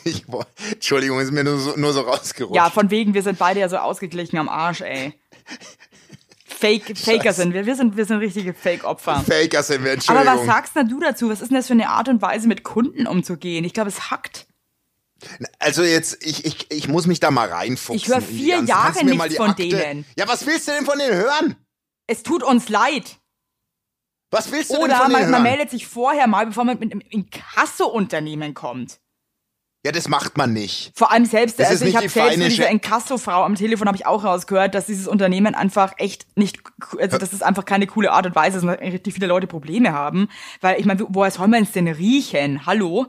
[0.04, 2.56] Ich, boah, Entschuldigung, ist mir nur so, nur so rausgerutscht.
[2.56, 5.13] Ja, von wegen, wir sind beide ja so ausgeglichen am Arsch, ey.
[6.45, 9.23] Fake, Faker sind wir, wir sind, wir sind richtige Fake-Opfer.
[9.28, 10.38] Faker sind wir, Aber Entschuldigung.
[10.38, 11.30] was sagst denn du dazu?
[11.30, 13.65] Was ist denn das für eine Art und Weise, mit Kunden umzugehen?
[13.65, 14.45] Ich glaube, es hackt.
[15.58, 17.95] Also jetzt, ich, ich, ich muss mich da mal reinfuchsen.
[17.95, 20.06] Ich höre vier Jahre nichts von Akte- denen.
[20.17, 21.56] Ja, was willst du denn von denen hören?
[22.08, 23.17] Es tut uns leid.
[24.31, 26.91] Was willst du denn Oder von man, man meldet sich vorher mal, bevor man mit
[26.91, 28.99] einem Inkasso-Unternehmen kommt.
[29.85, 30.91] Ja, das macht man nicht.
[30.93, 33.95] Vor allem selbst, Das ist also ich habe selbst mit dieser Inkasso-Frau am Telefon habe
[33.95, 36.59] ich auch rausgehört, dass dieses Unternehmen einfach echt nicht,
[36.99, 40.27] also das ist einfach keine coole Art und Weise, dass richtig viele Leute Probleme haben.
[40.59, 42.65] Weil ich meine, woher soll man es denn riechen?
[42.65, 43.07] Hallo?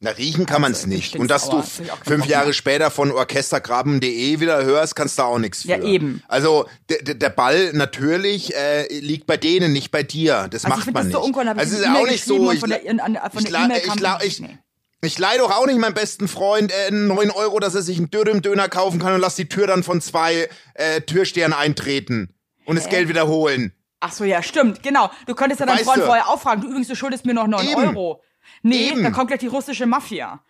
[0.00, 1.16] Na, riechen kann man es Also, ich nicht.
[1.16, 1.64] Und dass du auch
[2.04, 5.68] fünf Jahre später von orchestergraben.de wieder hörst, kannst du auch nichts für.
[5.68, 6.22] Ja, eben.
[6.28, 10.46] Also der, Ball natürlich äh, liegt bei denen, nicht bei dir.
[10.50, 11.34] Das Also macht finde man das nicht.
[11.34, 12.52] so also ist auch E-Mail nicht so.
[12.52, 14.58] Ich, von der, in, an, von ich, der ich, ich, Nee.
[15.02, 18.08] ich leih doch auch nicht meinem besten Freund äh, 9 Euro, dass er sich einen
[18.10, 22.32] Dürüm-Döner kaufen kann und lass die Tür dann von zwei äh, Türstern eintreten
[22.66, 23.72] und das Geld wiederholen.
[23.98, 25.10] Ach so, ja, stimmt, genau.
[25.26, 26.06] Du könntest ja deinen Weißt Freund du.
[26.06, 27.74] vorher auffragen, du übrigens, du schuldest mir noch 9 Eben.
[27.96, 28.22] Euro.
[28.62, 29.02] Nee, Eben.
[29.02, 30.40] dann kommt gleich die russische Mafia.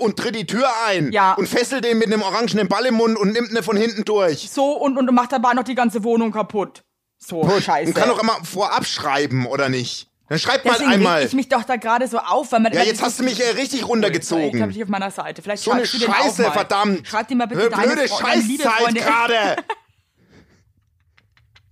[0.00, 1.32] Und tritt die Tür ein Ja.
[1.34, 4.50] und fesselt den mit einem orangenen Ball im Mund und nimmt ne von hinten durch.
[4.50, 6.82] So, und, und macht dabei noch die ganze Wohnung kaputt.
[7.18, 7.88] So, Gut, scheiße.
[7.88, 10.08] Und kann doch immer vorab schreiben, oder nicht?
[10.28, 11.18] Dann schreibt mal Deswegen einmal.
[11.20, 13.40] reg ich mich doch da gerade so auf, weil man Ja, jetzt hast du mich
[13.40, 14.52] äh, richtig Ich runtergezogen.
[14.52, 15.42] glaube nicht auf meiner Seite.
[15.42, 16.52] Vielleicht So eine Scheiße, mal.
[16.52, 17.08] verdammt.
[17.08, 19.56] Schreib dir mal bitte Hör, deine blöde Scheißzeit gerade.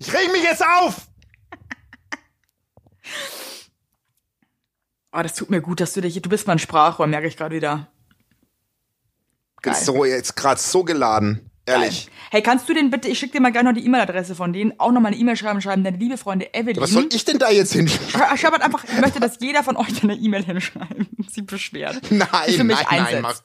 [0.00, 0.94] Ich reg mich jetzt auf.
[5.12, 6.20] Oh, das tut mir gut, dass du dich.
[6.20, 7.88] Du bist mein Sprachrohr, merke ich gerade wieder.
[9.62, 9.74] Geil.
[9.74, 11.50] So, jetzt gerade so geladen.
[11.66, 12.08] Ehrlich.
[12.30, 14.72] Hey, kannst du den bitte, ich schicke dir mal gerne noch die E-Mail-Adresse von denen,
[14.80, 16.80] auch nochmal eine E-Mail schreiben, schreiben, deine liebe Freunde Evelyn.
[16.80, 18.08] Was soll ich denn da jetzt hinschreiben?
[18.08, 20.94] Schrei- Schreib halt einfach, ich möchte, dass jeder von euch eine E-Mail hinschreibt,
[21.30, 22.00] sie beschwert.
[22.10, 23.22] Nein, nein, nein, einsetzt.
[23.22, 23.42] macht.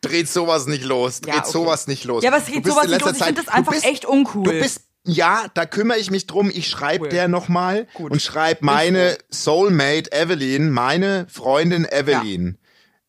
[0.00, 1.20] Dreht sowas nicht los.
[1.20, 1.50] Dreht Ja, okay.
[1.50, 2.24] sowas nicht los.
[2.24, 3.12] Ja, was dreht sowas nicht los?
[3.18, 4.44] Ich finde das einfach bist, echt uncool.
[4.44, 6.50] Du bist, ja, da kümmere ich mich drum.
[6.52, 7.10] Ich schreibe Cool.
[7.10, 12.58] der nochmal und schreibe meine Soulmate Evelyn, meine Freundin Evelyn,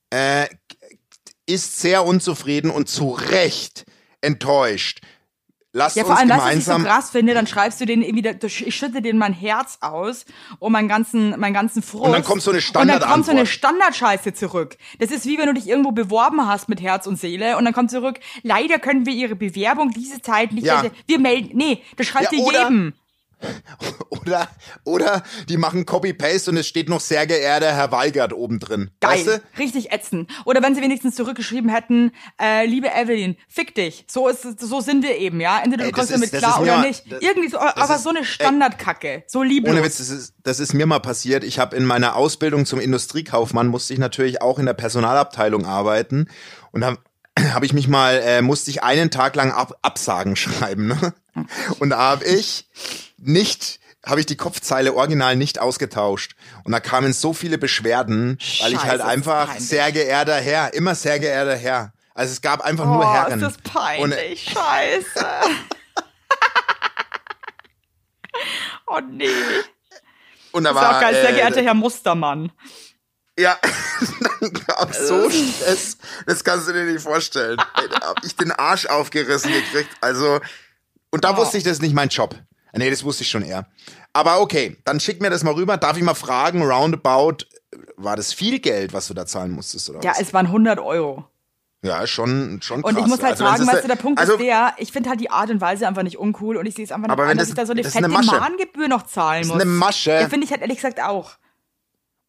[0.09, 0.47] äh,
[1.45, 3.85] ist sehr unzufrieden und zu Recht
[4.21, 5.01] enttäuscht.
[5.77, 8.27] Lasst Ja, vor allem, das, was ich so krass finde, dann schreibst du denen irgendwie,
[8.65, 10.25] ich schütte denen mein Herz aus
[10.57, 12.03] und meinen ganzen, meinen ganzen Frust.
[12.05, 13.45] Und dann kommt so eine Und dann kommt so eine.
[13.45, 14.75] Standardscheiße zurück.
[14.97, 17.73] Das ist wie wenn du dich irgendwo beworben hast mit Herz und Seele und dann
[17.75, 20.83] kommt zurück, leider können wir ihre Bewerbung diese Zeit nicht, Ja.
[21.05, 22.93] wir melden, nee, das schreibt Ja, ihr oder- jedem.
[24.09, 24.49] Oder,
[24.83, 28.89] oder die machen Copy-Paste und es steht noch sehr geehrter Herr Weigert oben drin.
[28.99, 29.41] Geil, Weißt du?
[29.57, 30.29] richtig ätzend.
[30.43, 34.03] Oder wenn sie wenigstens zurückgeschrieben hätten, äh, liebe Evelyn, fick dich.
[34.07, 35.59] So ist so sind wir eben, ja.
[35.59, 37.09] Entweder du Ey, kommst ist- damit klar oder mal- nicht.
[37.09, 39.73] das- Irgendwie so, aber ist- so eine ey, Standardkacke, so lieblos.
[39.73, 41.43] Ohne Witz, das ist, das ist mir mal passiert.
[41.45, 46.27] Ich habe in meiner Ausbildung zum Industriekaufmann musste ich natürlich auch in der Personalabteilung arbeiten
[46.71, 46.97] und dann
[47.53, 51.13] habe ich mich mal äh, musste ich einen Tag lang Ab Absagen schreiben, ne?
[51.79, 52.67] Und da habe ich
[53.17, 58.71] nicht habe ich die Kopfzeile original nicht ausgetauscht und da kamen so viele Beschwerden, weil
[58.71, 59.67] ich halt einfach peinlich.
[59.67, 61.91] sehr geehrter Herr, immer sehr geehrter Herr.
[62.13, 63.33] Also es gab einfach nur oh, Herren.
[63.33, 63.63] ist das Und,
[64.11, 65.25] peinlich, scheiße.
[68.87, 69.27] oh nee.
[70.51, 72.51] und da Das war auch geil, sehr äh, geehrter Herr Mustermann.
[73.39, 73.57] Ja,
[74.67, 77.57] gab so Stress, das kannst du dir nicht vorstellen.
[77.91, 79.89] Da hab ich den Arsch aufgerissen gekriegt.
[80.01, 80.39] Also,
[81.11, 81.37] und da Oh.
[81.37, 82.35] wusste ich, das ist nicht mein Job.
[82.73, 83.65] Nee, das wusste ich schon eher.
[84.13, 85.77] Aber okay, dann schick mir das mal rüber.
[85.77, 87.37] Darf ich mal fragen, roundabout,
[87.95, 90.19] war das viel Geld, was du da zahlen musstest, oder Ja, was?
[90.21, 91.25] es waren 100 Euro.
[91.83, 92.91] Ja, schon, schon krass.
[92.93, 94.91] Und ich muss halt Also, sagen, weißt ist- du, der Punkt also, ist der, ich
[94.91, 97.13] finde halt die Art und Weise einfach nicht uncool und ich sehe es einfach nicht
[97.13, 98.13] Aber an, wenn dass das- ich da so eine das fette eine.
[98.13, 99.61] Mahngebühr noch zahlen Das ist muss.
[99.61, 100.11] eine Masche.
[100.11, 101.37] Ja, finde ich halt ehrlich gesagt auch.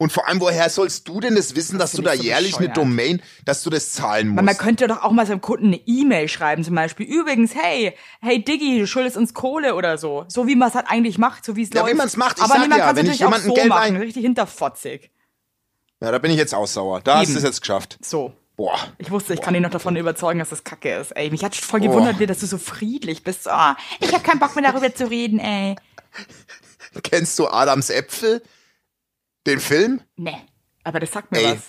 [0.00, 2.68] Und vor allem, woher sollst du denn das wissen, dass du da so jährlich eine
[2.68, 2.76] bescheuert.
[2.76, 4.36] Domain, dass du das zahlen musst?
[4.36, 7.04] Man, man könnte doch auch mal seinem Kunden eine E-Mail schreiben, zum Beispiel.
[7.04, 10.24] Übrigens, hey, hey Diggi, du schuldest uns Kohle oder so.
[10.28, 11.92] So wie man es halt eigentlich macht, so wie es Ja, läuft.
[11.94, 12.38] wie man's macht.
[12.38, 15.10] Ich Aber sag man ja, es wenn ich jemandem so Geld machen, ein- richtig hinterfotzig.
[16.00, 17.00] ja, da bin ich jetzt auch sauer.
[17.00, 17.32] Da hast Eben.
[17.32, 17.98] du es jetzt geschafft.
[18.00, 18.32] So.
[18.56, 18.78] Boah.
[18.98, 21.10] Ich wusste, ich kann ihn noch davon überzeugen, dass das Kacke ist.
[21.12, 21.88] Ey, mich hat voll Oh.
[21.88, 23.44] gewundert, dass du so friedlich bist.
[23.44, 25.74] So, ah, ich habe keinen Bock mehr darüber zu reden, ey.
[27.02, 28.42] Kennst du Adams Äpfel?
[29.46, 30.00] Den Film?
[30.16, 30.36] Nee,
[30.84, 31.62] aber das sagt mir Ey, was.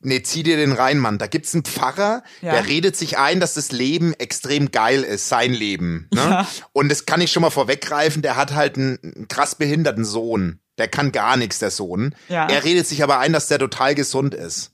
[0.00, 1.18] nee, zieh dir den rein, Mann.
[1.18, 2.52] Da gibt's einen Pfarrer, Ja.
[2.52, 6.08] der redet sich ein, dass das Leben extrem geil ist, sein Leben.
[6.12, 6.20] Ne?
[6.20, 6.48] Ja.
[6.72, 10.60] Und das kann ich schon mal vorweggreifen, der hat halt einen, einen krass behinderten Sohn.
[10.78, 12.14] Der kann gar nichts, der Sohn.
[12.28, 12.48] Ja.
[12.48, 14.72] Er redet sich aber ein, dass der total gesund ist.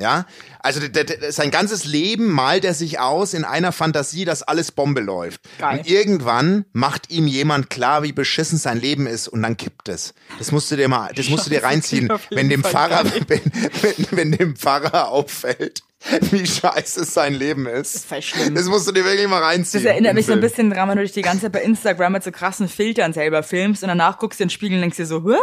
[0.00, 0.26] Ja,
[0.58, 4.72] also der, der, sein ganzes Leben malt er sich aus in einer Fantasie, dass alles
[4.72, 5.40] Bombe läuft.
[5.58, 5.78] Geil.
[5.78, 10.12] Und irgendwann macht ihm jemand klar, wie beschissen sein Leben ist und dann kippt es.
[10.38, 13.40] Das musst du dir mal, das musst du dir reinziehen, wenn dem Pfarrer, wenn,
[13.82, 15.84] wenn, wenn dem Pfarrer auffällt,
[16.32, 18.04] wie scheiße sein Leben ist.
[18.06, 18.56] voll schlimm.
[18.56, 19.84] Das musst du dir wirklich mal reinziehen.
[19.84, 20.50] Das erinnert mich so ein Film.
[20.50, 23.44] bisschen daran, wenn du dich die ganze Zeit bei Instagram mit so krassen Filtern selber
[23.44, 25.38] filmst und danach guckst du in den Spiegel und denkst dir so, Hä?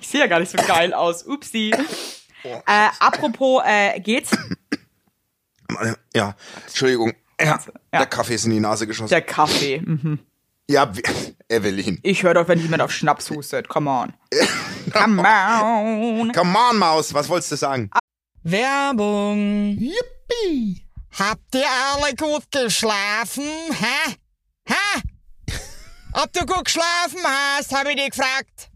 [0.00, 1.24] Ich sehe ja gar nicht so geil aus.
[1.24, 1.72] Upsi.
[2.44, 4.30] Äh, apropos, äh, geht's?
[6.14, 6.34] Ja,
[6.66, 7.12] Entschuldigung.
[7.40, 7.58] Ja,
[7.92, 9.10] der Kaffee ist in die Nase geschossen.
[9.10, 9.80] Der Kaffee.
[9.80, 10.18] Mhm.
[10.68, 10.90] Ja,
[11.48, 11.98] Evelyn.
[12.02, 13.68] Ich höre doch, wenn jemand auf Schnaps hustet.
[13.68, 14.12] Come on.
[14.92, 16.32] Come on.
[16.32, 17.90] Come on, Maus, was wolltest du sagen?
[18.42, 19.76] Werbung.
[19.78, 20.86] Yippie.
[21.18, 23.44] Habt ihr alle gut geschlafen?
[23.44, 24.14] Hä?
[24.66, 25.02] Hä?
[26.14, 28.70] Ob du gut geschlafen hast, habe ich dich gefragt.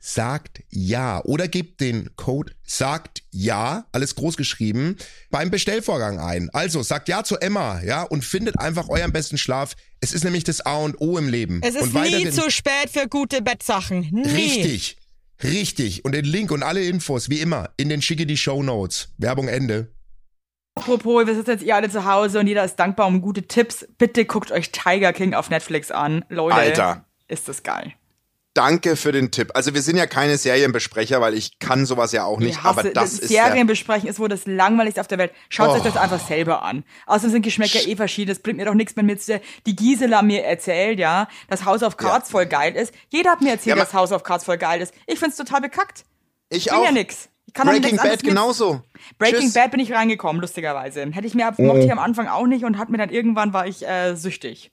[0.00, 4.96] sagt ja oder gebt den Code sagt ja, alles groß geschrieben,
[5.30, 6.50] beim Bestellvorgang ein.
[6.52, 9.76] Also sagt ja zu Emma, ja, und findet einfach euren besten Schlaf.
[10.00, 11.60] Es ist nämlich das A und O im Leben.
[11.62, 14.08] Es ist und nie zu spät für gute Bettsachen.
[14.10, 14.28] Nie.
[14.28, 14.96] Richtig.
[15.42, 16.04] Richtig.
[16.04, 19.08] Und den Link und alle Infos, wie immer, in den schicke die Show Notes.
[19.18, 19.92] Werbung Ende.
[20.74, 23.86] Apropos, wir sitzen jetzt ihr alle zu Hause und jeder ist dankbar um gute Tipps.
[23.98, 26.24] Bitte guckt euch Tiger King auf Netflix an.
[26.28, 27.04] Leute, Alter.
[27.28, 27.94] ist das geil.
[28.54, 29.52] Danke für den Tipp.
[29.54, 32.80] Also wir sind ja keine Serienbesprecher, weil ich kann sowas ja auch nicht, Ich hasse,
[32.80, 35.32] aber das ist Serien der, besprechen ist wohl das langweiligste auf der Welt.
[35.48, 35.84] Schaut euch Oh.
[35.84, 36.82] das einfach selber an.
[37.06, 38.32] Außerdem sind Geschmäcker eh verschieden.
[38.32, 41.64] Es bringt mir doch nichts, wenn mir jetzt der- die Gisela mir erzählt, ja, dass
[41.64, 42.92] House of Cards voll geil ist.
[43.08, 44.94] Jeder hat mir erzählt, Ja, dass House of Cards voll geil ist.
[45.06, 46.04] Ich find's total bekackt.
[46.48, 46.84] ich bin auch.
[46.84, 47.28] ja nix.
[47.46, 48.82] Ich kann Breaking Bad genauso.
[49.18, 49.54] Breaking Tschüss.
[49.54, 51.02] Bad bin ich reingekommen, lustigerweise.
[51.12, 51.62] Hätte ich mir ab, Oh.
[51.62, 54.70] mochte ich am Anfang auch nicht und hat mir dann irgendwann war ich äh, süchtig.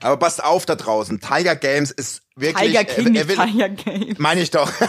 [0.00, 1.20] Aber passt auf da draußen.
[1.20, 2.72] Tiger Games ist wirklich.
[2.72, 4.18] Tiger King, er, er will, Tiger Games.
[4.18, 4.70] Meine ich doch.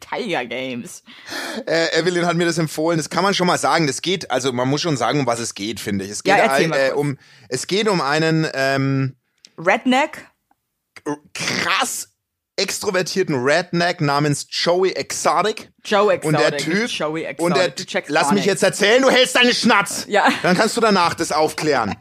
[0.00, 1.02] Tiger Games.
[1.66, 2.98] Äh, Evelyn hat mir das empfohlen.
[2.98, 3.86] Das kann man schon mal sagen.
[3.86, 6.10] Das geht, also man muss schon sagen, um was es geht, finde ich.
[6.10, 9.16] Es geht Ja, ein, äh, um, es geht um einen ähm,
[9.58, 10.26] Redneck.
[11.32, 12.11] krass
[12.56, 15.70] extrovertierten Redneck namens Joey Exotic.
[15.84, 16.24] Joe Exotic.
[16.24, 17.44] Und der Typ, Joey Exotic.
[17.44, 20.04] und der, checkst lass mich jetzt erzählen, du hältst deine Schnatz.
[20.08, 20.28] Ja.
[20.42, 21.96] Dann kannst du danach das aufklären.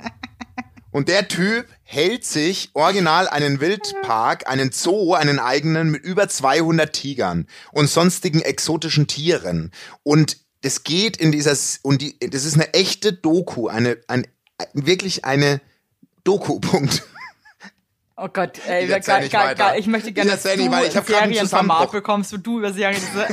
[0.92, 6.92] Und der Typ hält sich original einen Wildpark, einen Zoo, einen eigenen mit über 200
[6.92, 9.72] Tigern und sonstigen exotischen Tieren.
[10.04, 14.28] Und das geht in dieser, und die, das ist eine echte Doku, eine, ein,
[14.74, 15.62] wirklich eine
[16.24, 17.04] Doku, Punkt.
[18.24, 19.56] Oh Gott, ey, Ich geil, weiter.
[19.56, 19.80] geil.
[19.80, 20.88] Ich möchte gerne, Ich dass du nicht.
[20.90, 23.28] Ich hab Serienformat bekommst, wo du über Serien diese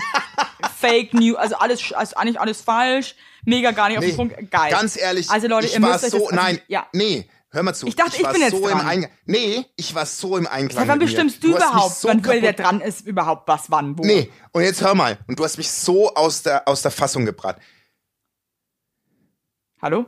[0.78, 4.50] Fake News, also alles, also eigentlich alles falsch, mega gar nicht auf Nee, den Punkt,
[4.50, 4.70] geil.
[4.70, 6.86] Ganz ehrlich, Also Leute, ich ihr war müsst so, das, also, nein, ja.
[6.92, 7.86] nee, hör mal zu.
[7.86, 8.86] Ich dachte, ich war bin jetzt so im dran.
[8.86, 9.12] Einklang.
[9.26, 10.88] Nee, ich war so im Einklang.
[10.88, 14.02] Wann bestimmst du, mich überhaupt, so wann wer dran ist, überhaupt was, wann, wo?
[14.04, 15.18] Nee, und jetzt hör mal.
[15.26, 17.56] Und du hast mich so aus der, aus der Fassung gebracht.
[19.82, 20.06] Hallo?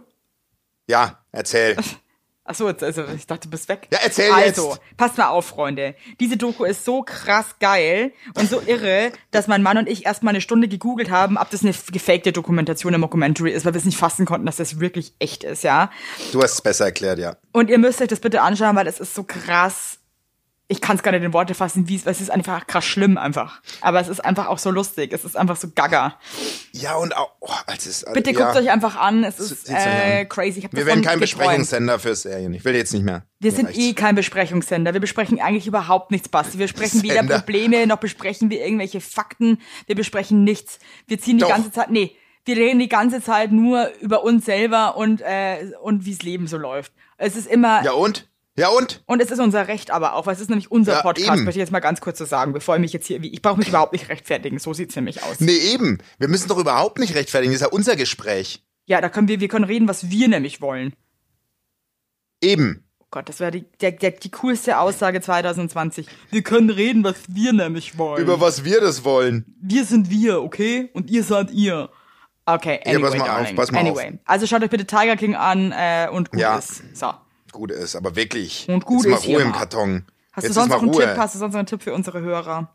[0.88, 1.76] Ja, erzähl.
[2.50, 3.86] Achso, also ich dachte, du bist weg.
[3.92, 4.96] Ja, erzähl also, jetzt.
[4.96, 5.94] passt mal auf, Freunde.
[6.18, 10.24] Diese Doku ist so krass geil und so irre, dass mein Mann und ich erst
[10.24, 13.78] mal eine Stunde gegoogelt haben, ob das eine gefakte Dokumentation im Mockumentary ist, weil wir
[13.78, 15.92] es nicht fassen konnten, dass das wirklich echt ist, ja.
[16.32, 17.36] Du hast es besser erklärt, ja.
[17.52, 19.99] Und ihr müsst euch das bitte anschauen, weil es ist so krass.
[20.70, 23.18] Ich kann es gar nicht in Worte fassen, wie es, es ist einfach krass schlimm
[23.18, 23.60] einfach.
[23.80, 25.12] Aber es ist einfach auch so lustig.
[25.12, 26.16] Es ist einfach so gaga.
[26.70, 28.38] Ja, und auch, oh, es, Bitte ja.
[28.38, 29.24] guckt euch einfach an.
[29.24, 30.68] Es ist äh, crazy.
[30.70, 31.18] Wir werden kein.
[31.18, 32.54] Besprechungssender für Serien.
[32.54, 33.24] Ich will jetzt nicht mehr.
[33.40, 34.92] Wir sind eh kein Besprechungssender.
[34.92, 36.58] Wir besprechen eigentlich überhaupt nichts, Basti.
[36.58, 37.38] Wir besprechen weder Sender.
[37.38, 39.58] Probleme, noch besprechen wir irgendwelche Fakten.
[39.86, 40.78] Wir besprechen nichts.
[41.08, 41.48] Wir ziehen die Doch.
[41.48, 46.04] ganze Zeit, nee, wir reden die ganze Zeit nur über uns selber und, äh, und
[46.06, 46.92] wie's Leben so läuft.
[47.18, 48.29] Es ist immer, Ja, und?
[48.58, 49.02] Ja, und?
[49.06, 51.44] und es ist unser Recht aber auch, weil es ist nämlich unser Ja, Podcast, eben.
[51.44, 53.58] möchte ich jetzt mal ganz kurz so sagen, bevor ich mich jetzt hier, ich brauche
[53.58, 54.58] mich überhaupt nicht rechtfertigen.
[54.58, 55.40] So sieht's nämlich aus.
[55.40, 55.98] Nee, eben.
[56.18, 57.52] Wir müssen doch überhaupt nicht rechtfertigen.
[57.52, 58.62] Das ist ja unser Gespräch.
[58.86, 60.94] Ja, da können wir, wir können reden, was wir nämlich wollen.
[62.42, 62.84] Eben.
[63.12, 66.06] Gott, das wäre die, der, der, die coolste Aussage 2020.
[66.30, 68.22] Wir können reden, was wir nämlich wollen.
[68.22, 69.44] Über was wir das wollen.
[69.60, 70.90] wir sind wir, okay?
[70.92, 71.90] Und ihr seid ihr.
[72.46, 73.56] Okay, Ja, anyway, pass mal auf, darling.
[73.56, 74.18] pass mal anyway.
[74.24, 76.58] Also schaut euch bitte Tiger King an äh, und gut Ja.
[76.58, 76.96] ist.
[76.96, 77.12] So.
[77.52, 78.66] Gut ist, aber wirklich.
[78.68, 79.58] Und gut Jetzt mal ist hier Ruhe im mal.
[79.58, 80.04] Karton.
[80.32, 81.04] Hast Jetzt du sonst ist mal noch einen Ruhe.
[81.06, 81.16] Tipp?
[81.16, 82.74] Hast du sonst noch einen Tipp für unsere Hörer?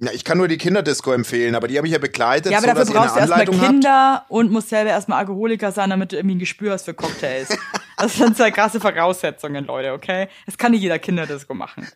[0.00, 2.68] Ja, ich kann nur die Kinderdisco empfehlen, aber die habe ich ja begleitet, Ja, aber
[2.68, 3.70] so dafür brauchst du erstmal Anleitung habt.
[3.72, 7.48] Kinder und musst selber erstmal Alkoholiker sein, damit du irgendwie ein Gespür hast für Cocktails.
[7.96, 10.28] das sind zwei krasse Voraussetzungen, Leute, okay?
[10.46, 11.88] Das kann nicht jeder Kinderdisco machen.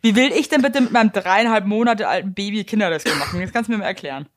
[0.00, 3.40] Wie will ich denn bitte mit meinem dreieinhalb Monate alten Baby Kinderdisco machen?
[3.40, 4.28] Das kannst du mir mal erklären.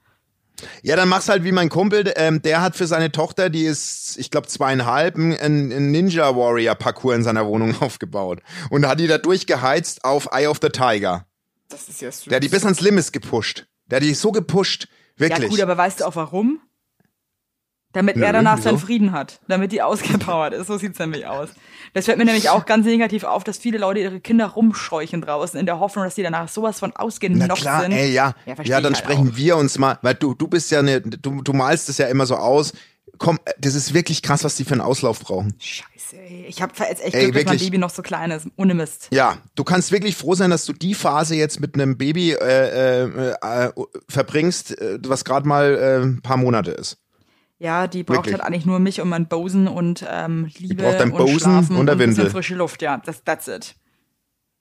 [0.81, 4.17] Ja, dann mach's halt wie mein Kumpel, ähm, der hat für seine Tochter, die ist,
[4.17, 8.41] ich glaube, zweieinhalb, ein, ein Ninja Warrior Parcours in seiner Wohnung aufgebaut.
[8.69, 11.25] Und hat die da durchgeheizt auf Eye of the Tiger.
[11.69, 12.25] Das ist ja süß.
[12.25, 13.65] Der hat die bis ans Limit gepusht.
[13.87, 14.87] Der hat die so gepusht.
[15.17, 15.43] Wirklich.
[15.43, 16.59] Ja gut, aber weißt du auch warum?
[17.93, 18.87] Damit Nö, er danach seinen wieso?
[18.87, 19.39] Frieden hat.
[19.47, 20.67] Damit die ausgepowert ist.
[20.67, 21.49] So sieht's nämlich aus.
[21.93, 25.59] Das fällt mir nämlich auch ganz negativ auf, dass viele Leute ihre Kinder rumscheuchen draußen
[25.59, 27.91] in der Hoffnung, dass die danach sowas von Na ausgenockt klar, sind.
[27.91, 28.33] ey, ja.
[28.45, 29.37] Ja, Ja, dann halt sprechen auch.
[29.37, 32.25] wir uns mal, weil du, du bist ja eine, du, du malst es ja immer
[32.25, 32.73] so aus.
[33.19, 35.53] Komm, äh, das ist wirklich krass, was die für einen Auslauf brauchen.
[35.59, 36.45] Scheiße, ey.
[36.47, 37.69] Ich habe jetzt echt Ey, Glück, dass mein wirklich.
[37.69, 38.47] Baby noch so klein ist.
[38.57, 39.09] Ohne Mist.
[39.11, 43.03] Ja, du kannst wirklich froh sein, dass du die Phase jetzt mit einem Baby äh,
[43.03, 43.71] äh, äh,
[44.09, 46.97] verbringst, äh, was gerade mal äh, ein paar Monate ist.
[47.63, 48.33] Ja, die braucht Wirklich.
[48.33, 51.77] halt eigentlich nur mich und mein Bosen und ähm, Liebe braucht dein und Bosen Schlafen
[51.77, 52.29] und der Windel.
[52.29, 52.81] frische Luft.
[52.81, 53.75] Ja, das, that's it.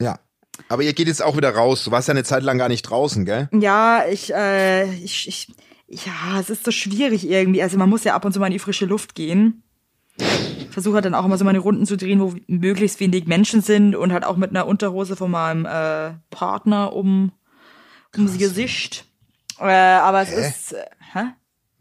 [0.01, 0.21] Ja.
[0.69, 1.83] Aber ihr geht jetzt auch wieder raus.
[1.83, 3.49] Du warst ja eine Zeit lang gar nicht draußen, gell?
[3.53, 5.49] Ja, ich, äh, ich, ich,
[6.07, 7.61] ja, es ist so schwierig irgendwie.
[7.61, 9.65] Also man muss ja ab und zu mal in die frische Luft gehen.
[10.19, 13.63] Ich versuche halt dann auch immer so meine Runden zu drehen, wo möglichst wenig Menschen
[13.63, 17.33] sind und halt auch mit einer Unterhose von meinem äh, Partner um
[18.15, 19.07] ums Gesicht.
[19.59, 20.49] Äh, aber es Hä?
[20.49, 20.85] ist, äh,
[21.15, 21.25] hä?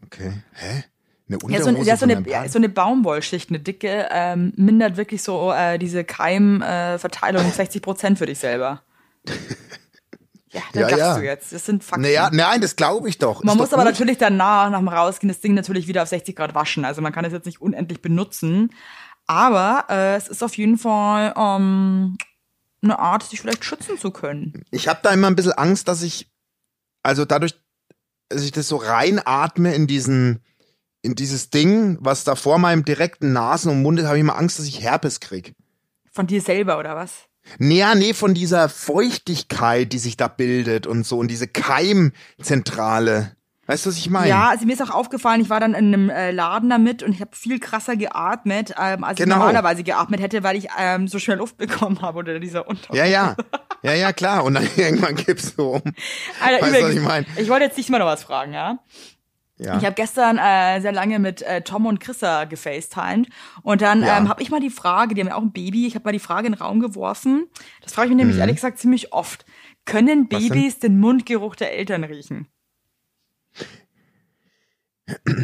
[0.04, 0.34] Okay.
[0.54, 0.84] Hä?
[1.32, 5.24] Eine Ja, so, Unterhose ja, so, eine, so eine Baumwollschicht, eine dicke, ähm, mindert wirklich
[5.24, 8.82] so äh, diese Keimverteilung äh, um 60 Prozent für dich selber.
[10.54, 11.18] Ja, da Ja, ja.
[11.18, 11.54] du jetzt.
[11.54, 12.02] Das sind Fakten.
[12.02, 13.44] Naja, nein, das glaube ich doch.
[13.44, 13.94] Man Ist muss doch aber gut.
[13.94, 16.84] natürlich danach, nach dem Rausgehen, das Ding natürlich wieder auf 60 Grad waschen.
[16.84, 18.74] Also man kann es jetzt nicht unendlich benutzen.
[19.28, 22.18] Aber äh, es ist auf jeden Fall ähm,
[22.84, 24.64] eine Art, sich vielleicht schützen zu können.
[24.72, 26.30] Ich habe da immer ein bisschen Angst, dass ich,
[27.04, 27.56] also dadurch,
[28.28, 30.44] dass ich das so reinatme in diesen,
[31.02, 34.38] in dieses Ding, was da vor meinem direkten Nasen- und Mund ist, habe ich immer
[34.38, 35.56] Angst, dass ich Herpes krieg.
[36.12, 37.12] Von dir selber, oder was?
[37.58, 43.36] Nee, ja, nee, von dieser Feuchtigkeit, die sich da bildet und so, und diese Keimzentrale.
[43.68, 44.28] Weißt du, was ich meine?
[44.28, 47.14] Ja, also mir ist auch aufgefallen, ich war dann in einem äh, Laden damit und
[47.14, 49.36] ich habe viel krasser geatmet, ähm, als Genau.
[49.36, 52.98] ich normalerweise geatmet hätte, weil ich ähm, so schnell Luft bekommen habe unter dieser Unterhose.
[52.98, 53.36] Ja, ja.
[53.84, 54.44] Ja, ja, klar.
[54.44, 55.82] Und dann irgendwann kippst du um.
[56.42, 57.26] Alter, weißt du, was ich meine?
[57.38, 58.80] ich wollte jetzt nicht mal noch was fragen, ja?
[59.64, 59.78] Ja.
[59.78, 63.30] Ich habe gestern äh, sehr lange mit äh, Tom und Chrissa gefacetimed
[63.62, 64.18] und dann Ja.
[64.18, 66.12] ähm, habe ich mal die Frage, die haben ja auch ein Baby, ich habe mal
[66.14, 67.46] die Frage in den Raum geworfen.
[67.84, 69.46] Das frage ich mich nämlich ehrlich gesagt ziemlich oft.
[69.86, 70.28] Können Mhm.
[70.30, 72.48] Babys den Mundgeruch der Eltern riechen?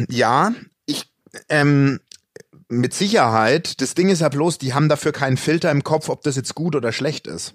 [0.08, 0.52] Ja,
[0.86, 1.12] ich,
[1.48, 2.00] ähm,
[2.68, 3.80] mit Sicherheit.
[3.80, 6.54] Das Ding ist ja bloß, die haben dafür keinen Filter im Kopf, ob das jetzt
[6.54, 7.54] gut oder schlecht ist.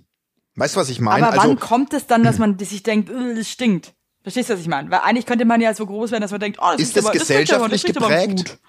[0.55, 1.27] Weißt du, was ich meine?
[1.27, 3.93] Aber Also, wann kommt es dann, dass man sich denkt, "Äh, das stinkt?
[4.23, 4.89] Verstehst du, was ich meine?
[4.89, 7.05] Weil eigentlich könnte man ja so groß werden, dass man denkt, oh, das Ist das
[7.05, 8.49] aber, das riecht aber, das gesellschaftlich geprägt?
[8.49, 8.59] gut.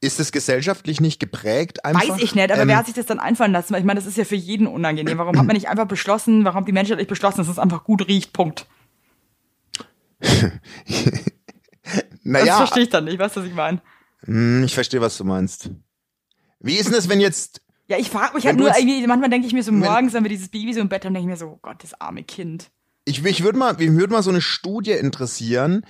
[0.00, 2.08] ist es gesellschaftlich nicht geprägt einfach?
[2.08, 3.72] Weiß ich nicht, aber Ähm, wer hat sich das dann einfallen lassen?
[3.72, 5.16] Weil Ich meine, das ist ja für jeden unangenehm.
[5.18, 8.06] Warum hat man nicht einfach beschlossen, warum die Menschheit nicht beschlossen, dass es einfach gut
[8.06, 8.32] riecht?
[8.32, 8.66] Punkt.
[11.90, 13.80] Das naja, verstehe ich dann nicht, weißt du, was ich meine?
[14.24, 15.70] hm, ich verstehe, was du meinst.
[16.60, 19.46] Wie ist denn das, wenn jetzt, Ja, ich frage mich halt nur, irgendwie, manchmal denke
[19.46, 21.38] ich mir so morgens, wenn wir dieses Baby so im Bett haben, denke ich mir
[21.38, 22.70] so, oh Gott, das arme Kind.
[23.08, 25.84] Ich, ich würde mal, mich würde mal so eine Studie interessieren.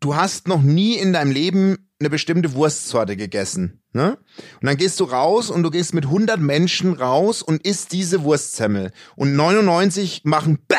[0.00, 4.16] Du hast noch nie in deinem Leben eine bestimmte Wurstsorte gegessen, ne?
[4.60, 8.22] Und dann gehst du raus und du gehst mit 100 Menschen raus und isst diese
[8.22, 8.90] Wurstsemmel.
[9.16, 10.76] Und 99 machen Bäh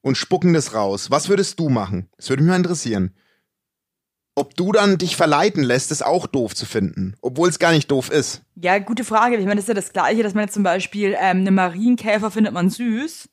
[0.00, 1.10] und spucken das raus.
[1.10, 2.08] Was würdest du machen?
[2.16, 3.12] Das würde mich mal interessieren.
[4.36, 7.16] Ob du dann dich verleiten lässt, ist auch doof zu finden.
[7.20, 8.42] Obwohl es gar nicht doof ist.
[8.54, 9.36] Ja, gute Frage.
[9.36, 12.30] Ich meine, das ist ja das Gleiche, dass man jetzt zum Beispiel ähm, einen Marienkäfer
[12.30, 13.28] findet man süß.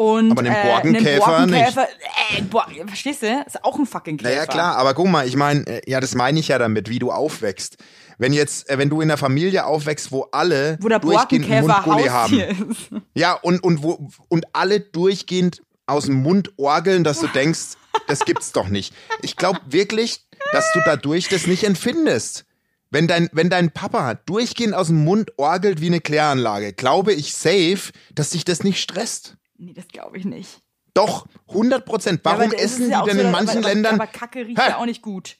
[0.00, 1.86] Und, Aber einen äh, Borkenkäfer Borkenkäfer,
[2.34, 3.44] Äh, Bo verstehst du?
[3.46, 4.30] Ist auch ein fucking Käfer.
[4.30, 6.98] Naja, klar, aber guck mal, ich meine, äh, ja, das meine ich ja damit, wie
[6.98, 7.76] du aufwächst.
[8.16, 12.04] Wenn jetzt, äh, wenn du in einer Familie aufwächst, wo alle Wo der durchgehend Mundgully
[12.04, 12.40] haben.
[12.40, 12.88] Ist.
[13.12, 17.76] Ja, und, und, wo, und alle durchgehend aus dem Mund orgeln, dass du denkst,
[18.06, 18.94] das gibt's doch nicht.
[19.20, 20.24] Ich glaube wirklich,
[20.54, 22.46] dass du dadurch das nicht empfindest.
[22.90, 27.34] Wenn dein, wenn dein Papa durchgehend aus dem Mund orgelt wie eine Kläranlage, glaube ich
[27.34, 29.36] safe, dass dich das nicht stresst.
[29.60, 30.62] Nee, das glaube ich nicht.
[30.94, 32.20] Doch, 100 Prozent.
[32.24, 33.94] Ja, Warum das ist essen ja die auch denn so, in manchen aber, Ländern?
[34.00, 34.70] Aber Kacke riecht Hä?
[34.70, 35.36] ja auch nicht gut.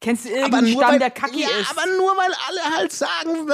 [0.00, 1.70] Kennst du Aber irgendeinen nur, Stamm, weil, der kacke ja, ist?
[1.72, 3.48] aber nur weil alle halt sagen.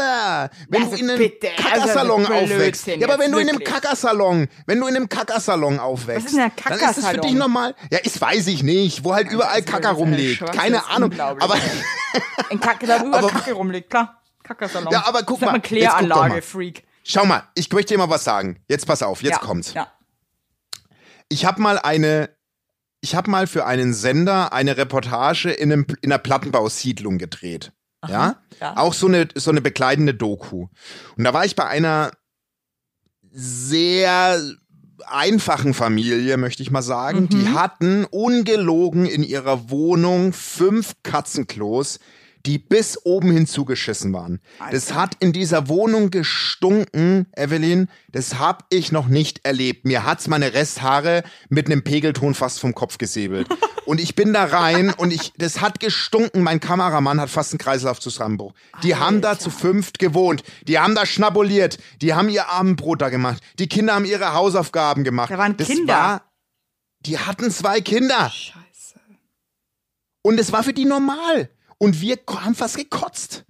[0.68, 2.86] Wenn Also du in einem bitte, also Kackersalon Blödsinn aufwächst.
[2.86, 3.58] Ja, aber wenn du in einem.
[3.64, 6.26] Kackersalon, wenn du in einem Kackersalon aufwächst.
[6.26, 7.74] Was ist denn ein Dann ist es für dich normal.
[7.90, 10.44] Ja, ist weiß ich nicht, wo halt überall ist Kacker eine rumliegt.
[10.52, 11.18] Keine das Ahnung.
[11.18, 11.54] Aber
[12.50, 14.20] Ein Kacke, da über Aber- Kacke rumliegt, klar.
[14.42, 14.92] Kackersalon.
[14.92, 15.66] Ja, aber guck das mal, doch mal.
[15.66, 16.84] Kläranlage, Freak.
[17.04, 18.60] Schau mal, ich möchte dir mal was sagen.
[18.68, 19.38] Jetzt pass auf, jetzt ja.
[19.38, 19.74] kommt's.
[19.74, 19.92] Ja.
[21.28, 22.30] Ich habe mal eine,
[23.00, 27.72] ich habe mal für einen Sender eine Reportage in, einem, in einer Plattenbausiedlung gedreht.
[28.08, 28.42] ja?
[28.60, 28.76] ja.
[28.76, 30.66] Auch so eine, so eine begleitende Doku.
[31.16, 32.10] Und da war ich bei einer
[33.30, 34.40] sehr
[35.06, 37.28] einfachen Familie, möchte ich mal sagen.
[37.28, 41.98] Die hatten ungelogen in ihrer Wohnung fünf Katzenklos,
[42.46, 44.40] die bis oben hin zugeschissen waren.
[44.70, 47.88] Das hat in dieser Wohnung gestunken, Evelyn.
[48.12, 49.86] Das hab ich noch nicht erlebt.
[49.86, 53.48] Mir hat's meine Resthaare mit einem Pegelton fast vom Kopf gesäbelt.
[53.86, 56.42] und ich bin da rein und ich, das hat gestunken.
[56.42, 58.52] Mein Kameramann hat fast einen Kreislaufzusammenbruch.
[58.82, 60.42] Die haben da zu fünft gewohnt.
[60.68, 61.78] Die haben da schnabuliert.
[62.02, 63.42] Die haben ihr Abendbrot da gemacht.
[63.58, 65.30] Die Kinder haben ihre Hausaufgaben gemacht.
[65.30, 65.94] Da waren das Kinder.
[65.94, 66.22] War,
[67.00, 68.28] die hatten zwei Kinder.
[68.28, 69.00] Scheiße.
[70.22, 71.48] Und es war für die normal.
[71.84, 73.44] Und wir haben fast gekotzt.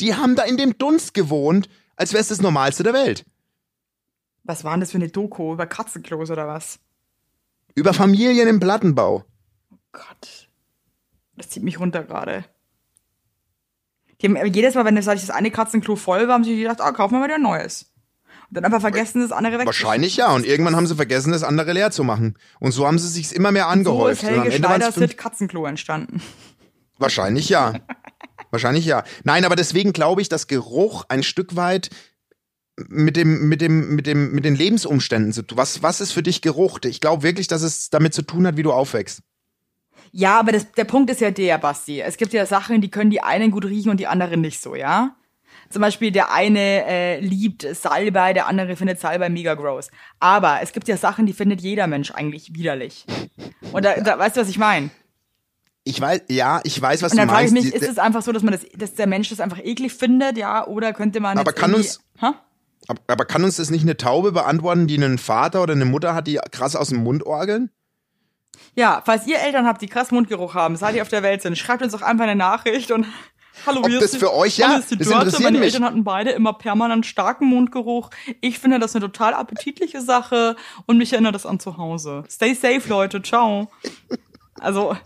[0.00, 3.26] Die haben da in dem Dunst gewohnt, als wäre es das Normalste der Welt.
[4.44, 5.52] Was war denn das für eine Doku?
[5.54, 6.78] Über Katzenklos oder was?
[7.74, 9.24] Über Familien im Plattenbau.
[9.92, 10.48] Gott.
[11.36, 12.44] Das zieht mich runter gerade.
[14.20, 17.18] Jedes Mal, wenn das, das eine Katzenklo voll war, haben sie gedacht, ah, kaufen wir
[17.18, 17.92] mal wieder ein neues.
[18.48, 19.66] Und dann einfach vergessen, das andere weg.
[19.66, 20.32] Wahrscheinlich ja.
[20.32, 22.36] Und irgendwann haben sie vergessen, das andere leer zu machen.
[22.60, 24.22] Und so haben sie sich immer mehr So angehäuft.
[24.22, 26.22] ist Und am Helge Ende waren's Schneider fünf- Sid Katzenklo entstanden.
[27.00, 27.74] Wahrscheinlich ja.
[28.50, 29.04] Wahrscheinlich ja.
[29.24, 31.90] Nein, aber deswegen glaube ich, dass Geruch ein Stück weit
[32.88, 35.58] mit dem, mit dem, mit dem, mit den Lebensumständen zu tun.
[35.58, 36.78] Was, was ist für dich Geruch?
[36.84, 39.22] Ich glaube wirklich, dass es damit zu tun hat, wie du aufwächst.
[40.12, 42.00] Ja, aber das, der Punkt ist ja der, Basti.
[42.00, 44.74] Es gibt ja Sachen, die können die einen gut riechen und die anderen nicht so,
[44.74, 45.14] ja?
[45.68, 49.90] Zum Beispiel der eine äh, liebt Salbei, der andere findet Salbei mega gross.
[50.18, 53.06] Aber es gibt ja Sachen, die findet jeder Mensch eigentlich widerlich.
[53.72, 54.90] Und da, da weißt du, was ich meine?
[55.84, 57.72] Ich weiß, ja, ich weiß, was Und du dann frage ich meinst.
[57.72, 60.36] mich, ist es einfach so, dass man das, dass der Mensch das einfach eklig findet,
[60.36, 60.66] ja?
[60.66, 62.34] Oder könnte man Aber kann uns- Ha?
[63.06, 66.26] Aber, kann uns das nicht eine Taube beantworten, die einen Vater oder eine Mutter hat,
[66.26, 67.70] die krass aus dem Mund orgeln?
[68.74, 71.56] Ja, falls ihr Eltern habt, die krass Mundgeruch haben, seit ihr auf der Welt sind,
[71.56, 73.06] schreibt uns doch einfach eine Nachricht und
[73.66, 75.66] Hallo, Ob das ist die- für euch- ja, ist die das interessiert Meine mich.
[75.74, 78.10] Eltern hatten beide immer permanent starken Mundgeruch.
[78.40, 80.56] Ich finde das eine total appetitliche Sache
[80.86, 82.24] und mich erinnert das an zu Hause.
[82.30, 83.20] Stay safe, Leute.
[83.22, 83.70] Ciao.
[84.58, 84.96] Also,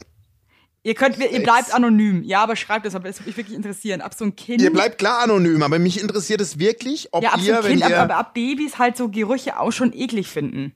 [0.85, 2.23] ihr könnt, ihr bleibt anonym.
[2.23, 4.01] Ja, aber schreibt es, aber es würde mich wirklich interessieren.
[4.01, 4.63] Ab so ein Kind.
[4.63, 7.65] Ihr bleibt klar anonym, aber mich interessiert es wirklich, ob ja, ab so ihr, ein
[7.65, 7.87] wenn Kind, ihr.
[7.87, 10.73] aber, aber ab Babys halt so Gerüche auch schon eklig finden.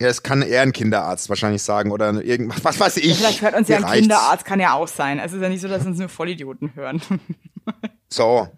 [0.00, 3.06] ja, es kann eher ein Kinderarzt wahrscheinlich sagen oder irgendwas, was weiß ich.
[3.06, 4.00] Ja, vielleicht hört uns ja ein reicht's.
[4.00, 5.20] Kinderarzt, kann ja auch sein.
[5.20, 7.02] Also ist ja nicht so, dass uns nur Vollidioten hören.
[8.12, 8.48] So,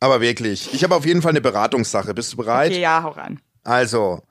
[0.00, 0.72] aber wirklich.
[0.72, 2.14] Ich habe auf jeden Fall eine Beratungssache.
[2.14, 2.70] Bist du bereit?
[2.70, 3.38] Okay, ja, hau rein.
[3.62, 4.22] Also,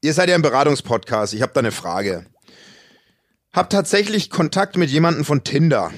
[0.00, 1.34] ihr seid ja ein Beratungspodcast.
[1.34, 2.24] Ich habe da eine Frage.
[3.52, 5.92] Hab tatsächlich Kontakt mit jemandem von Tinder.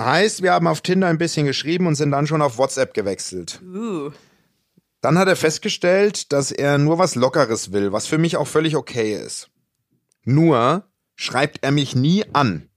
[0.00, 3.60] Heißt, wir haben auf Tinder ein bisschen geschrieben und sind dann schon auf WhatsApp gewechselt.
[3.62, 4.10] Uh.
[5.00, 8.76] Dann hat er festgestellt, dass er nur was Lockeres will, was für mich auch völlig
[8.76, 9.48] okay ist.
[10.24, 12.68] Nur schreibt er mich nie an.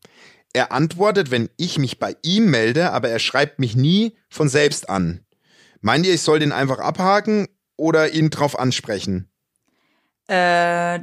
[0.53, 4.89] Er antwortet, wenn ich mich bei ihm melde, aber er schreibt mich nie von selbst
[4.89, 5.25] an.
[5.81, 9.29] Meint ihr, ich soll den einfach abhaken oder ihn drauf ansprechen?
[10.27, 10.99] Äh,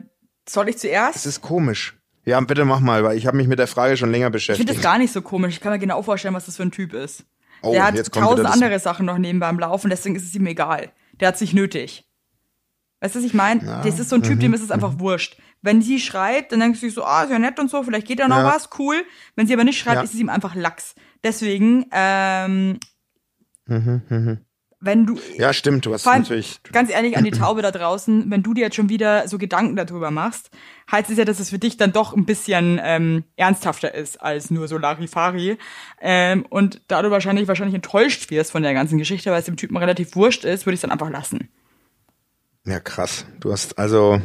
[0.49, 1.27] soll ich Das zuerst?
[1.27, 1.98] ist komisch.
[2.29, 4.55] Ja, bitte mach mal, weil ich habe mich mit der Frage schon länger Ich finde
[4.55, 4.69] beschäftigt.
[4.71, 5.55] das gar nicht so komisch.
[5.55, 7.25] Ich kann mir genau vorstellen, was das für ein Typ ist.
[7.63, 10.93] Oh, der hat tausend andere Sachen noch nebenbei am Laufen, deswegen ist es ihm egal.
[11.21, 12.05] Der hat sich nötig.
[13.01, 13.61] Weißt du, was ich meine?
[13.85, 15.39] Das ist so ein Mhm, Typ, dem ist es einfach wurscht.
[15.63, 18.21] Wenn sie schreibt, dann denkst du so, ah, ist ja nett und so, vielleicht geht
[18.21, 18.45] da noch Ja.
[18.55, 18.97] was, cool.
[19.35, 20.03] Wenn sie aber nicht schreibt, Ja.
[20.03, 20.95] ist es ihm einfach Lachs.
[21.25, 22.79] Deswegen, ähm,
[24.81, 26.61] wenn du, ja, stimmt, du hast allem, natürlich.
[26.71, 29.75] ganz ehrlich an die Taube da draußen, wenn du dir jetzt schon wieder so Gedanken
[29.75, 30.51] darüber machst,
[30.91, 34.53] heißt es ja, dass es für dich dann doch ein bisschen ähm, ernsthafter ist als
[34.53, 35.59] nur so Larifari.
[36.01, 39.57] Ähm, und da du wahrscheinlich, wahrscheinlich enttäuscht wirst von der ganzen Geschichte, weil es dem
[39.57, 41.49] Typen relativ wurscht ist, würde ich es dann einfach lassen.
[42.65, 43.27] Ja, krass.
[43.41, 44.21] Du hast also.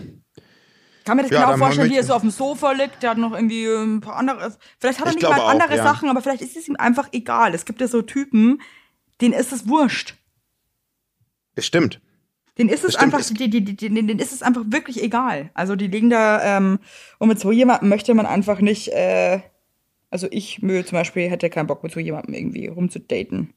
[1.06, 3.18] Kann mir das Ja, genau vorstellen, wie er so auf dem Sofa liegt, der hat
[3.18, 5.84] noch irgendwie ein paar andere, vielleicht hat er Ich nicht mal auch, andere ja.
[5.84, 7.54] Sachen, aber vielleicht ist es ihm einfach egal.
[7.56, 8.62] Es gibt ja so Typen,
[9.20, 10.16] denen ist es wurscht.
[11.58, 12.00] Stimmt.
[12.58, 15.50] Den ist es Bestimmt einfach, die, die, die, denen ist es einfach wirklich egal.
[15.56, 16.80] Also die liegen da, ähm,
[17.18, 19.40] und mit so jemandem möchte man einfach nicht, äh,
[20.12, 23.54] also ich Müll zum Beispiel hätte keinen Bock mit so jemandem irgendwie rumzudaten.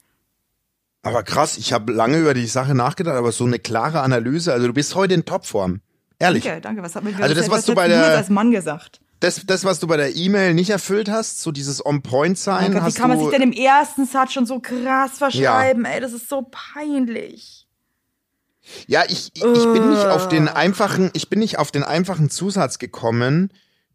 [1.03, 4.67] Aber krass, ich habe lange über die Sache nachgedacht, aber so eine klare Analyse, also
[4.67, 5.81] du bist heute in Topform.
[6.19, 6.45] Ehrlich.
[6.45, 6.83] Danke, danke.
[6.83, 9.01] Was hat mir Also das, was du bei der- als Mann gesagt?
[9.21, 12.95] das, das, was du bei der E-Mail nicht erfüllt hast, so dieses On-Point-Sein, Mein Gott,
[12.95, 15.85] wie kann man sich denn im ersten Satz schon so krass verschreiben?
[15.85, 17.66] Ey, das ist so peinlich.
[18.87, 22.79] Ja, ich, ich bin nicht auf den einfachen, ich bin nicht auf den einfachen Zusatz
[22.79, 23.53] gekommen,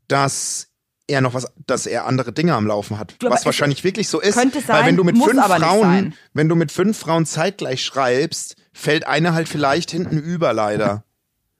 [0.08, 0.68] dass
[1.08, 3.16] er noch was, dass er andere Dinge am Laufen hat.
[3.22, 4.36] Aber was wahrscheinlich wirklich so ist.
[4.38, 8.56] könnte weil sein, wenn du mit fünf Frauen, wenn du mit fünf Frauen zeitgleich schreibst,
[8.74, 11.04] fällt eine halt vielleicht hinten über leider.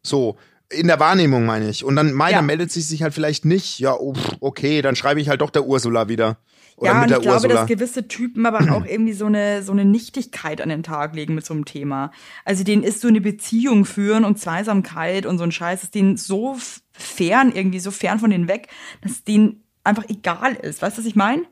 [0.04, 0.38] So.
[0.70, 1.84] In der Wahrnehmung meine ich.
[1.84, 2.42] Und dann meiner Ja.
[2.42, 3.80] meldet sie sich halt vielleicht nicht.
[3.80, 6.38] Ja, oh, okay, dann schreibe ich halt doch der Ursula wieder.
[6.82, 7.54] Oder ja, und ich glaube, Ursula.
[7.54, 11.36] dass gewisse Typen aber auch irgendwie so eine, so eine Nichtigkeit an den Tag legen
[11.36, 12.12] mit so einem Thema.
[12.44, 16.18] Also denen ist so eine Beziehung führen und Zweisamkeit und so ein Scheiß, ist denen
[16.18, 16.58] so
[16.92, 18.68] fern, irgendwie so fern von denen weg,
[19.02, 20.82] dass denen einfach egal ist.
[20.82, 21.44] Weißt du, was ich meine?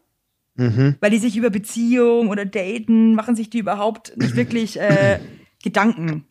[0.56, 0.96] Mhm.
[1.00, 5.20] Weil die sich über Beziehung oder Daten machen sich die überhaupt nicht wirklich äh,
[5.64, 6.26] Gedanken.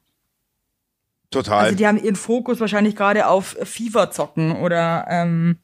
[1.31, 1.67] Total.
[1.67, 5.59] Also die haben ihren Fokus wahrscheinlich gerade auf FIFA zocken oder ähm,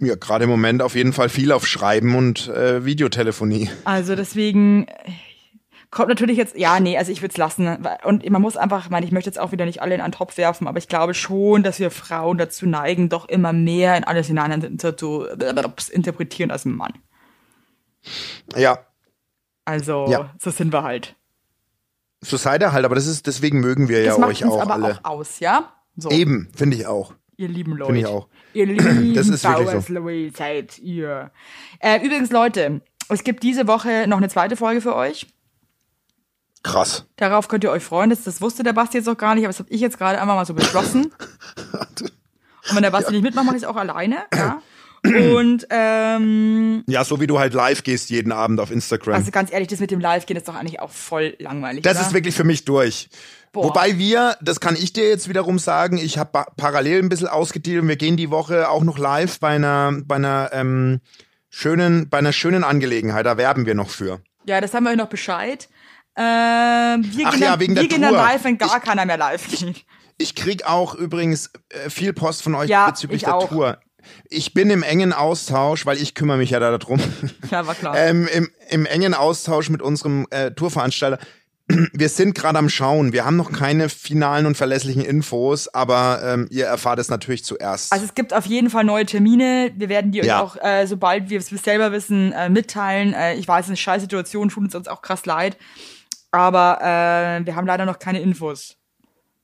[0.00, 3.70] ja, gerade im Moment auf jeden Fall viel auf Schreiben und äh, Videotelefonie.
[3.84, 4.94] Also deswegen äh,
[5.90, 7.86] kommt natürlich jetzt, ja, nee, also ich würde es lassen.
[8.04, 10.12] Und man muss einfach, ich meine, ich möchte jetzt auch wieder nicht alle in einen
[10.12, 14.04] Topf werfen, aber ich glaube schon, dass wir Frauen dazu neigen, doch immer mehr in
[14.04, 15.26] alles hinein zu
[15.92, 16.92] interpretieren als ein Mann.
[18.56, 18.78] Ja,
[19.64, 20.34] Also, Ja.
[20.38, 21.16] so sind wir halt.
[22.20, 24.74] so seid ihr halt, aber das ist, deswegen mögen wir Das ja euch auch aber
[24.74, 24.98] alle.
[25.04, 25.72] auch aus, ja?
[25.96, 27.14] So, Eben, finde ich auch.
[27.36, 27.92] Ihr lieben Leute.
[27.92, 28.28] Finde ich auch.
[28.52, 30.36] Ihr lieben Das ist wirklich so.
[30.36, 31.30] Seid ihr.
[31.80, 35.26] Äh, übrigens, Leute, es gibt diese Woche noch eine zweite Folge für euch.
[36.62, 37.06] Krass.
[37.16, 38.10] Darauf könnt ihr euch freuen.
[38.10, 40.20] Das, das wusste der Basti jetzt auch gar nicht, aber das habe ich jetzt gerade
[40.20, 41.12] einfach mal so beschlossen.
[42.70, 44.24] Und wenn der Basti nicht mitmacht, mache ich es auch alleine.
[44.34, 44.62] Ja?
[45.04, 49.14] Und ähm, Ja, so wie du halt live gehst jeden Abend auf Instagram.
[49.16, 51.82] also ganz ehrlich, das mit dem Live-Gehen ist doch eigentlich auch voll langweilig.
[51.82, 52.06] das oder?
[52.06, 53.08] ist wirklich für mich durch.
[53.52, 53.64] Boah.
[53.66, 57.82] Wobei wir, das kann ich dir jetzt wiederum sagen, ich habe parallel ein bisschen ausgedealt
[57.82, 61.00] und wir gehen die Woche auch noch live bei einer, bei einer ähm,
[61.50, 63.26] schönen, bei einer schönen Angelegenheit.
[63.26, 64.20] Da werben wir noch für.
[64.46, 65.68] Ja, das haben wir euch noch Bescheid.
[66.16, 68.22] Ähm, wir Ach gehen, ja, dann, wegen wir der gehen dann Tour.
[68.22, 69.84] live, wenn gar keiner mehr live geht.
[70.16, 73.48] Ich krieg auch übrigens äh, viel Post von euch Ja, bezüglich ich der auch.
[73.48, 73.78] Tour.
[74.28, 77.00] Ich bin im engen Austausch, weil ich kümmere mich ja da darum.
[77.50, 77.96] Ja, war klar.
[77.96, 81.18] ähm, im, im engen Austausch mit unserem äh, Tourveranstalter.
[81.92, 83.12] Wir sind gerade am Schauen.
[83.14, 87.90] Wir haben noch keine finalen und verlässlichen Infos, aber ähm, ihr erfahrt es natürlich zuerst.
[87.90, 89.72] Also es gibt auf jeden Fall neue Termine.
[89.74, 90.42] Wir werden die euch Ja.
[90.42, 93.14] auch, äh, sobald wir es selber wissen, äh, mitteilen.
[93.14, 95.56] Äh, ich weiß, es ist eine scheiß Situation, tut uns uns auch krass leid.
[96.32, 98.76] Aber äh, wir haben leider noch keine Infos.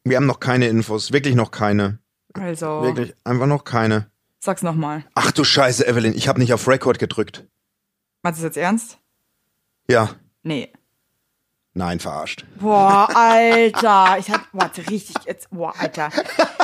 [0.05, 2.01] wir haben noch keine Infos, wirklich noch keine.
[2.35, 4.10] Also, Wirklich, einfach noch keine.
[4.41, 5.05] Sag's nochmal.
[5.15, 7.47] Ach du Scheiße, Evelyn, ich habe nicht auf Record gedrückt.
[8.23, 8.99] Meinst du das jetzt ernst?
[9.89, 10.11] Ja,
[10.43, 10.73] Nee.
[11.75, 12.45] nein, verarscht.
[12.59, 14.17] Boah, Alter.
[14.19, 16.11] Ich hab, boah, jetzt richtig, jetzt, boah, Alter.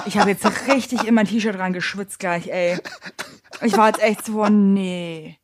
[0.07, 2.79] Ich habe jetzt richtig in mein T-Shirt reingeschwitzt gleich, ey.
[3.63, 5.39] Ich war jetzt echt so, nee.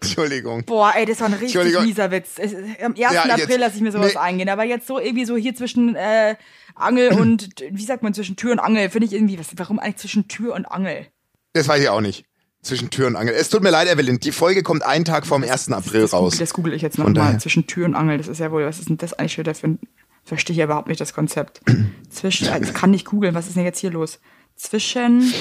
[0.00, 0.64] Entschuldigung.
[0.64, 2.38] Boah, ey, das war ein richtig mieser Witz.
[2.82, 2.98] Am 1.
[2.98, 4.20] Ja, April lasse ich mir sowas nee.
[4.20, 4.48] eingehen.
[4.48, 6.36] Aber jetzt so irgendwie so hier zwischen äh,
[6.74, 9.96] Angel und, wie sagt man, zwischen Tür und Angel, finde ich irgendwie, was, warum eigentlich
[9.96, 11.06] zwischen Tür und Angel?
[11.52, 12.24] Das weiß ich auch nicht.
[12.62, 13.34] Zwischen Tür und Angel.
[13.34, 14.20] Es tut mir leid, Evelyn.
[14.20, 15.72] Die Folge kommt einen Tag vorm 1.
[15.72, 16.32] April das, raus.
[16.32, 17.40] Google, das google ich jetzt nochmal.
[17.40, 19.70] Zwischen Tür und Angel, das ist ja wohl, was ist denn das eigentlich schon dafür
[19.70, 19.78] ein,
[20.24, 21.60] verstehe ich überhaupt nicht das Konzept.
[22.10, 24.20] Zwischen, also ich kann nicht googeln, was ist denn jetzt hier los?
[24.54, 25.32] Zwischen,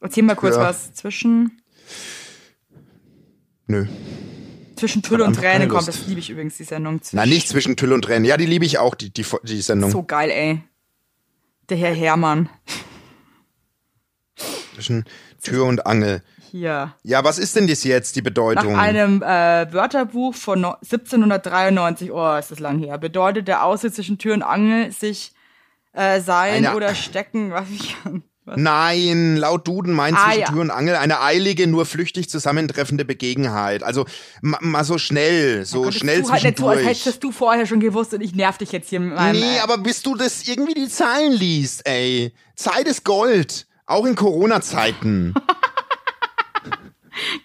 [0.00, 0.60] erzähl mal kurz Ja.
[0.62, 1.62] was, zwischen,
[3.66, 3.86] Nö.
[4.76, 7.00] zwischen Tülle und Tränen kommt, das liebe ich übrigens, die Sendung.
[7.00, 8.26] Zwischen, Na, nicht zwischen Tüll und Tränen.
[8.26, 9.90] Ja, die liebe ich auch, die, die, die Sendung.
[9.90, 10.62] So geil, ey.
[11.70, 12.50] Der Herr Hermann.
[14.74, 15.04] Zwischen
[15.42, 16.22] Tür und Angel.
[16.50, 16.94] Hier.
[17.02, 18.76] Ja, was ist denn das jetzt, die Nach Bedeutung?
[18.78, 24.18] einem äh, Wörterbuch von no 1793, oh, ist das lang her, bedeutet der Aussitz zwischen
[24.18, 25.32] Tür und Angel sich
[25.92, 27.50] äh, sein Eine- oder stecken.
[27.52, 27.94] Was ich,
[28.46, 28.56] was?
[28.56, 30.46] Nein, laut Duden meint Ah, zwischen ja.
[30.46, 33.82] Tür und Angel eine eilige, nur flüchtig zusammentreffende Begegenheit.
[33.82, 34.06] Also
[34.40, 37.66] ma- mal so schnell, so Konntest schnell du halt nicht so, als hättest du vorher
[37.66, 39.38] schon gewusst und ich nerv dich jetzt hier mit meinem.
[39.38, 42.32] Nee, äh, aber bis du das irgendwie die Zahlen liest, ey.
[42.56, 43.66] Zeit ist Gold.
[43.88, 45.34] Auch in Corona-Zeiten.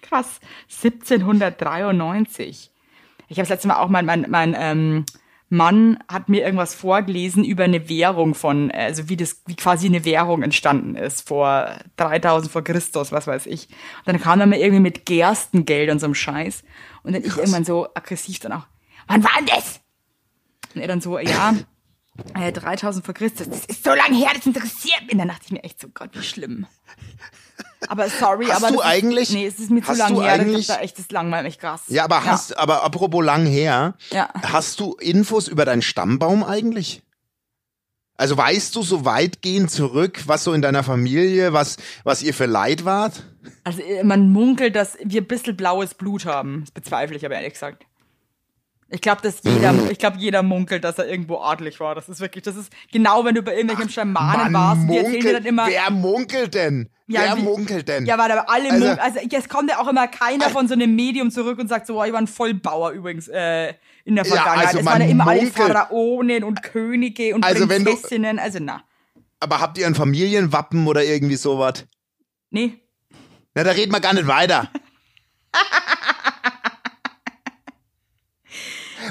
[0.02, 0.40] krass.
[0.82, 2.70] 1793.
[3.28, 5.04] Ich habe das letzte Mal auch mein, mein, mein ähm,
[5.48, 10.04] Mann hat mir irgendwas vorgelesen über eine Währung von, also wie das, wie quasi eine
[10.04, 13.68] Währung entstanden ist vor 3000 vor Christus, was weiß ich.
[14.04, 16.62] Und dann kam er mir irgendwie mit Gerstengeld und so einem Scheiß.
[17.02, 18.66] Und dann ich irgendwann so aggressiv dann auch,
[19.06, 19.80] wann war denn das?
[20.74, 21.54] Und er dann so, ja,
[22.34, 25.12] äh, 3000 vor Christus, das ist so lange her, das interessiert mich.
[25.12, 26.66] Und dann dachte ich mir echt so, Gott, wie schlimm.
[27.88, 30.66] Aber sorry, Hast aber du eigentlich- ist, nee, es ist mir zu lang her, eigentlich-
[30.66, 31.82] das ist da echt, das langweilt mich krass.
[31.88, 34.30] Ja, aber hast, aber apropos lang her, Ja.
[34.42, 37.02] hast du Infos über deinen Stammbaum eigentlich?
[38.16, 42.46] Also weißt du so weitgehend zurück, was so in deiner Familie, was, was ihr für
[42.46, 43.24] Leid wart?
[43.64, 46.60] Also äh, man munkelt, dass wir ein bisschen blaues Blut haben.
[46.62, 47.84] Das bezweifle ich aber ehrlich gesagt.
[48.90, 49.90] Ich glaube, dass jeder, Mhm.
[49.90, 51.94] ich glaube, jeder munkelt, dass er irgendwo adlig war.
[51.94, 55.32] Das ist wirklich, das ist genau, wenn du bei irgendwelchen Schamanen warst, die erzählen dir
[55.32, 55.66] dann immer.
[55.66, 56.90] wer munkelt denn?
[57.06, 58.06] wer wie- munkelt denn?
[58.06, 60.94] Ja, weil alle, Also- also, also jetzt kommt ja auch immer keiner von so einem
[60.94, 63.74] Medium zurück und sagt so, oh, ich war ein Vollbauer übrigens äh,
[64.04, 64.66] in der Ja, Vergangenheit.
[64.68, 65.56] also es waren ja immer alle munkelt.
[65.66, 68.38] Pharaonen und Könige und Also wenn du- Prinzessinnen.
[68.38, 68.82] Also na,
[69.40, 71.84] Aber habt ihr ein Familienwappen oder irgendwie sowas?
[72.50, 72.80] nee.
[73.54, 74.68] Na, da reden wir gar nicht weiter.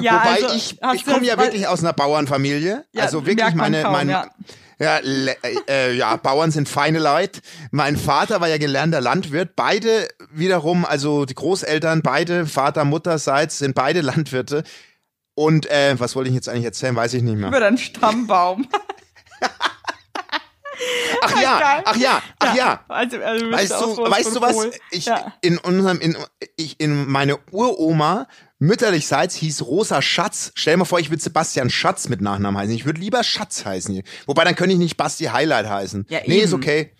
[0.01, 2.85] Ja, Wobei also, ich, ich komme ja wirklich aus einer Bauernfamilie.
[2.91, 4.27] Ja, also wirklich meine, kaum, mein, ja.
[4.79, 4.99] ja,
[5.67, 7.41] äh, ja, Bauern sind feine Leute.
[7.71, 9.55] Mein Vater war ja gelernter Landwirt.
[9.55, 14.63] Beide wiederum, also die Großeltern, beide Vater, Mutterseits sind beide Landwirte.
[15.35, 16.95] Und äh, was wollte ich jetzt eigentlich erzählen?
[16.95, 17.49] Weiß ich nicht mehr.
[17.49, 18.67] über deinen Stammbaum.
[21.21, 22.83] Ach ja, ach ja, ach ja.
[22.87, 24.69] Also, also Weißt du, weißt du was?
[24.91, 25.33] Ich, ja.
[25.41, 26.17] in unserem, in,
[26.57, 28.27] ich, in meine Uroma,
[28.59, 30.51] mütterlichseits hieß Rosa Schatz.
[30.55, 32.73] Stell dir mal vor, ich würde Sebastian Schatz mit Nachnamen heißen.
[32.75, 34.01] Ich würde lieber Schatz heißen.
[34.25, 36.05] Wobei, dann könnte ich nicht Basti Highlight heißen.
[36.09, 36.91] Ja, nee, ist okay.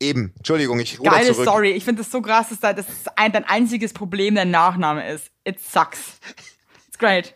[0.00, 0.34] Eben.
[0.36, 1.48] Entschuldigung, ich ruder Geile zurück.
[1.48, 1.70] Story.
[1.70, 5.30] Ich finde das so krass, dass da- das ein, dein einziges Problem dein Nachname ist.
[5.44, 6.18] It sucks.
[6.88, 7.34] It's great.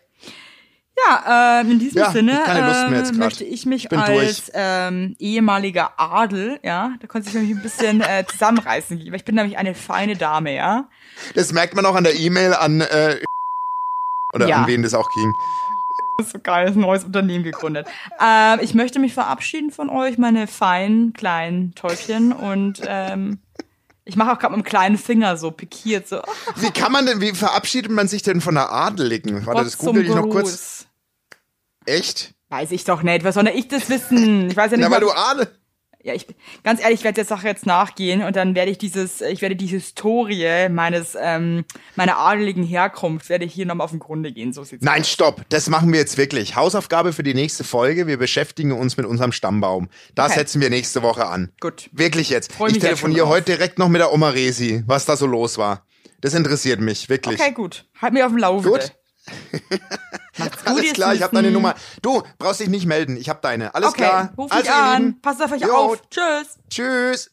[1.07, 3.14] Ja, ähm, in diesem Ja, Sinne ich grad.
[3.14, 8.01] möchte ich mich Ich als ähm, ehemaliger Adel, ja, da konnte ich mich ein bisschen
[8.01, 10.88] äh, zusammenreißen, weil ich bin nämlich eine feine Dame, ja.
[11.34, 13.16] Das merkt man auch an der E-Mail an, äh,
[14.34, 14.57] oder Ja.
[14.62, 15.32] an wen das auch ging.
[16.16, 17.86] Das ist so geil, ein neues Unternehmen gegründet.
[18.20, 23.38] Ähm, ich möchte mich verabschieden von euch, meine feinen kleinen Täubchen und ähm,
[24.05, 26.22] ich mache auch gerade mit dem kleinen Finger so pikiert so.
[26.57, 29.46] Wie kann man denn, wie verabschiedet man sich denn von der Adeligen?
[29.46, 30.88] Warte, das Gott google ich noch kurz.
[31.87, 32.35] Echt?
[32.51, 33.24] Weiß ich doch nicht.
[33.24, 34.51] Was soll denn ich das wissen?
[34.51, 34.87] Ich weiß ja nicht.
[34.89, 35.49] Na, weil du Adel.
[36.03, 36.26] ja, ich,
[36.64, 39.55] ganz ehrlich, ich werde der Sache jetzt nachgehen und dann werde ich dieses, ich werde
[39.57, 41.64] die Historie meines, ähm,
[41.97, 44.53] meiner adeligen Herkunft, werde ich hier nochmal auf den Grunde gehen.
[44.55, 45.11] So sieht's Nein, aus.
[45.11, 45.43] stopp.
[45.51, 46.57] Das machen wir jetzt wirklich.
[46.57, 48.07] Hausaufgabe für die nächste Folge.
[48.07, 49.89] Wir beschäftigen uns mit unserem Stammbaum.
[50.14, 50.41] Das Okay.
[50.41, 51.53] setzen wir nächste Woche an.
[51.61, 51.91] Gut.
[51.93, 52.53] Wirklich jetzt.
[52.53, 53.35] Freu ich jetzt telefoniere drauf.
[53.35, 55.85] heute direkt noch mit der Oma Resi, was da so los war.
[56.22, 57.39] Das interessiert mich, wirklich.
[57.41, 57.85] Okay, gut.
[58.01, 58.81] Halt mir auf dem Laufenden.
[58.81, 58.93] Gut.
[60.39, 61.74] Macht's gut, Alles klar, ich habe deine Nummer.
[62.03, 63.16] Du, brauchst dich nicht melden.
[63.16, 63.74] Ich habe deine.
[63.74, 64.33] Alles Okay, klar.
[64.37, 65.20] ruf also, mich ihr an.
[65.20, 65.74] Passt auf euch Jo.
[65.74, 66.03] auf.
[66.11, 66.59] Tschüss.
[66.70, 67.31] Tschüss.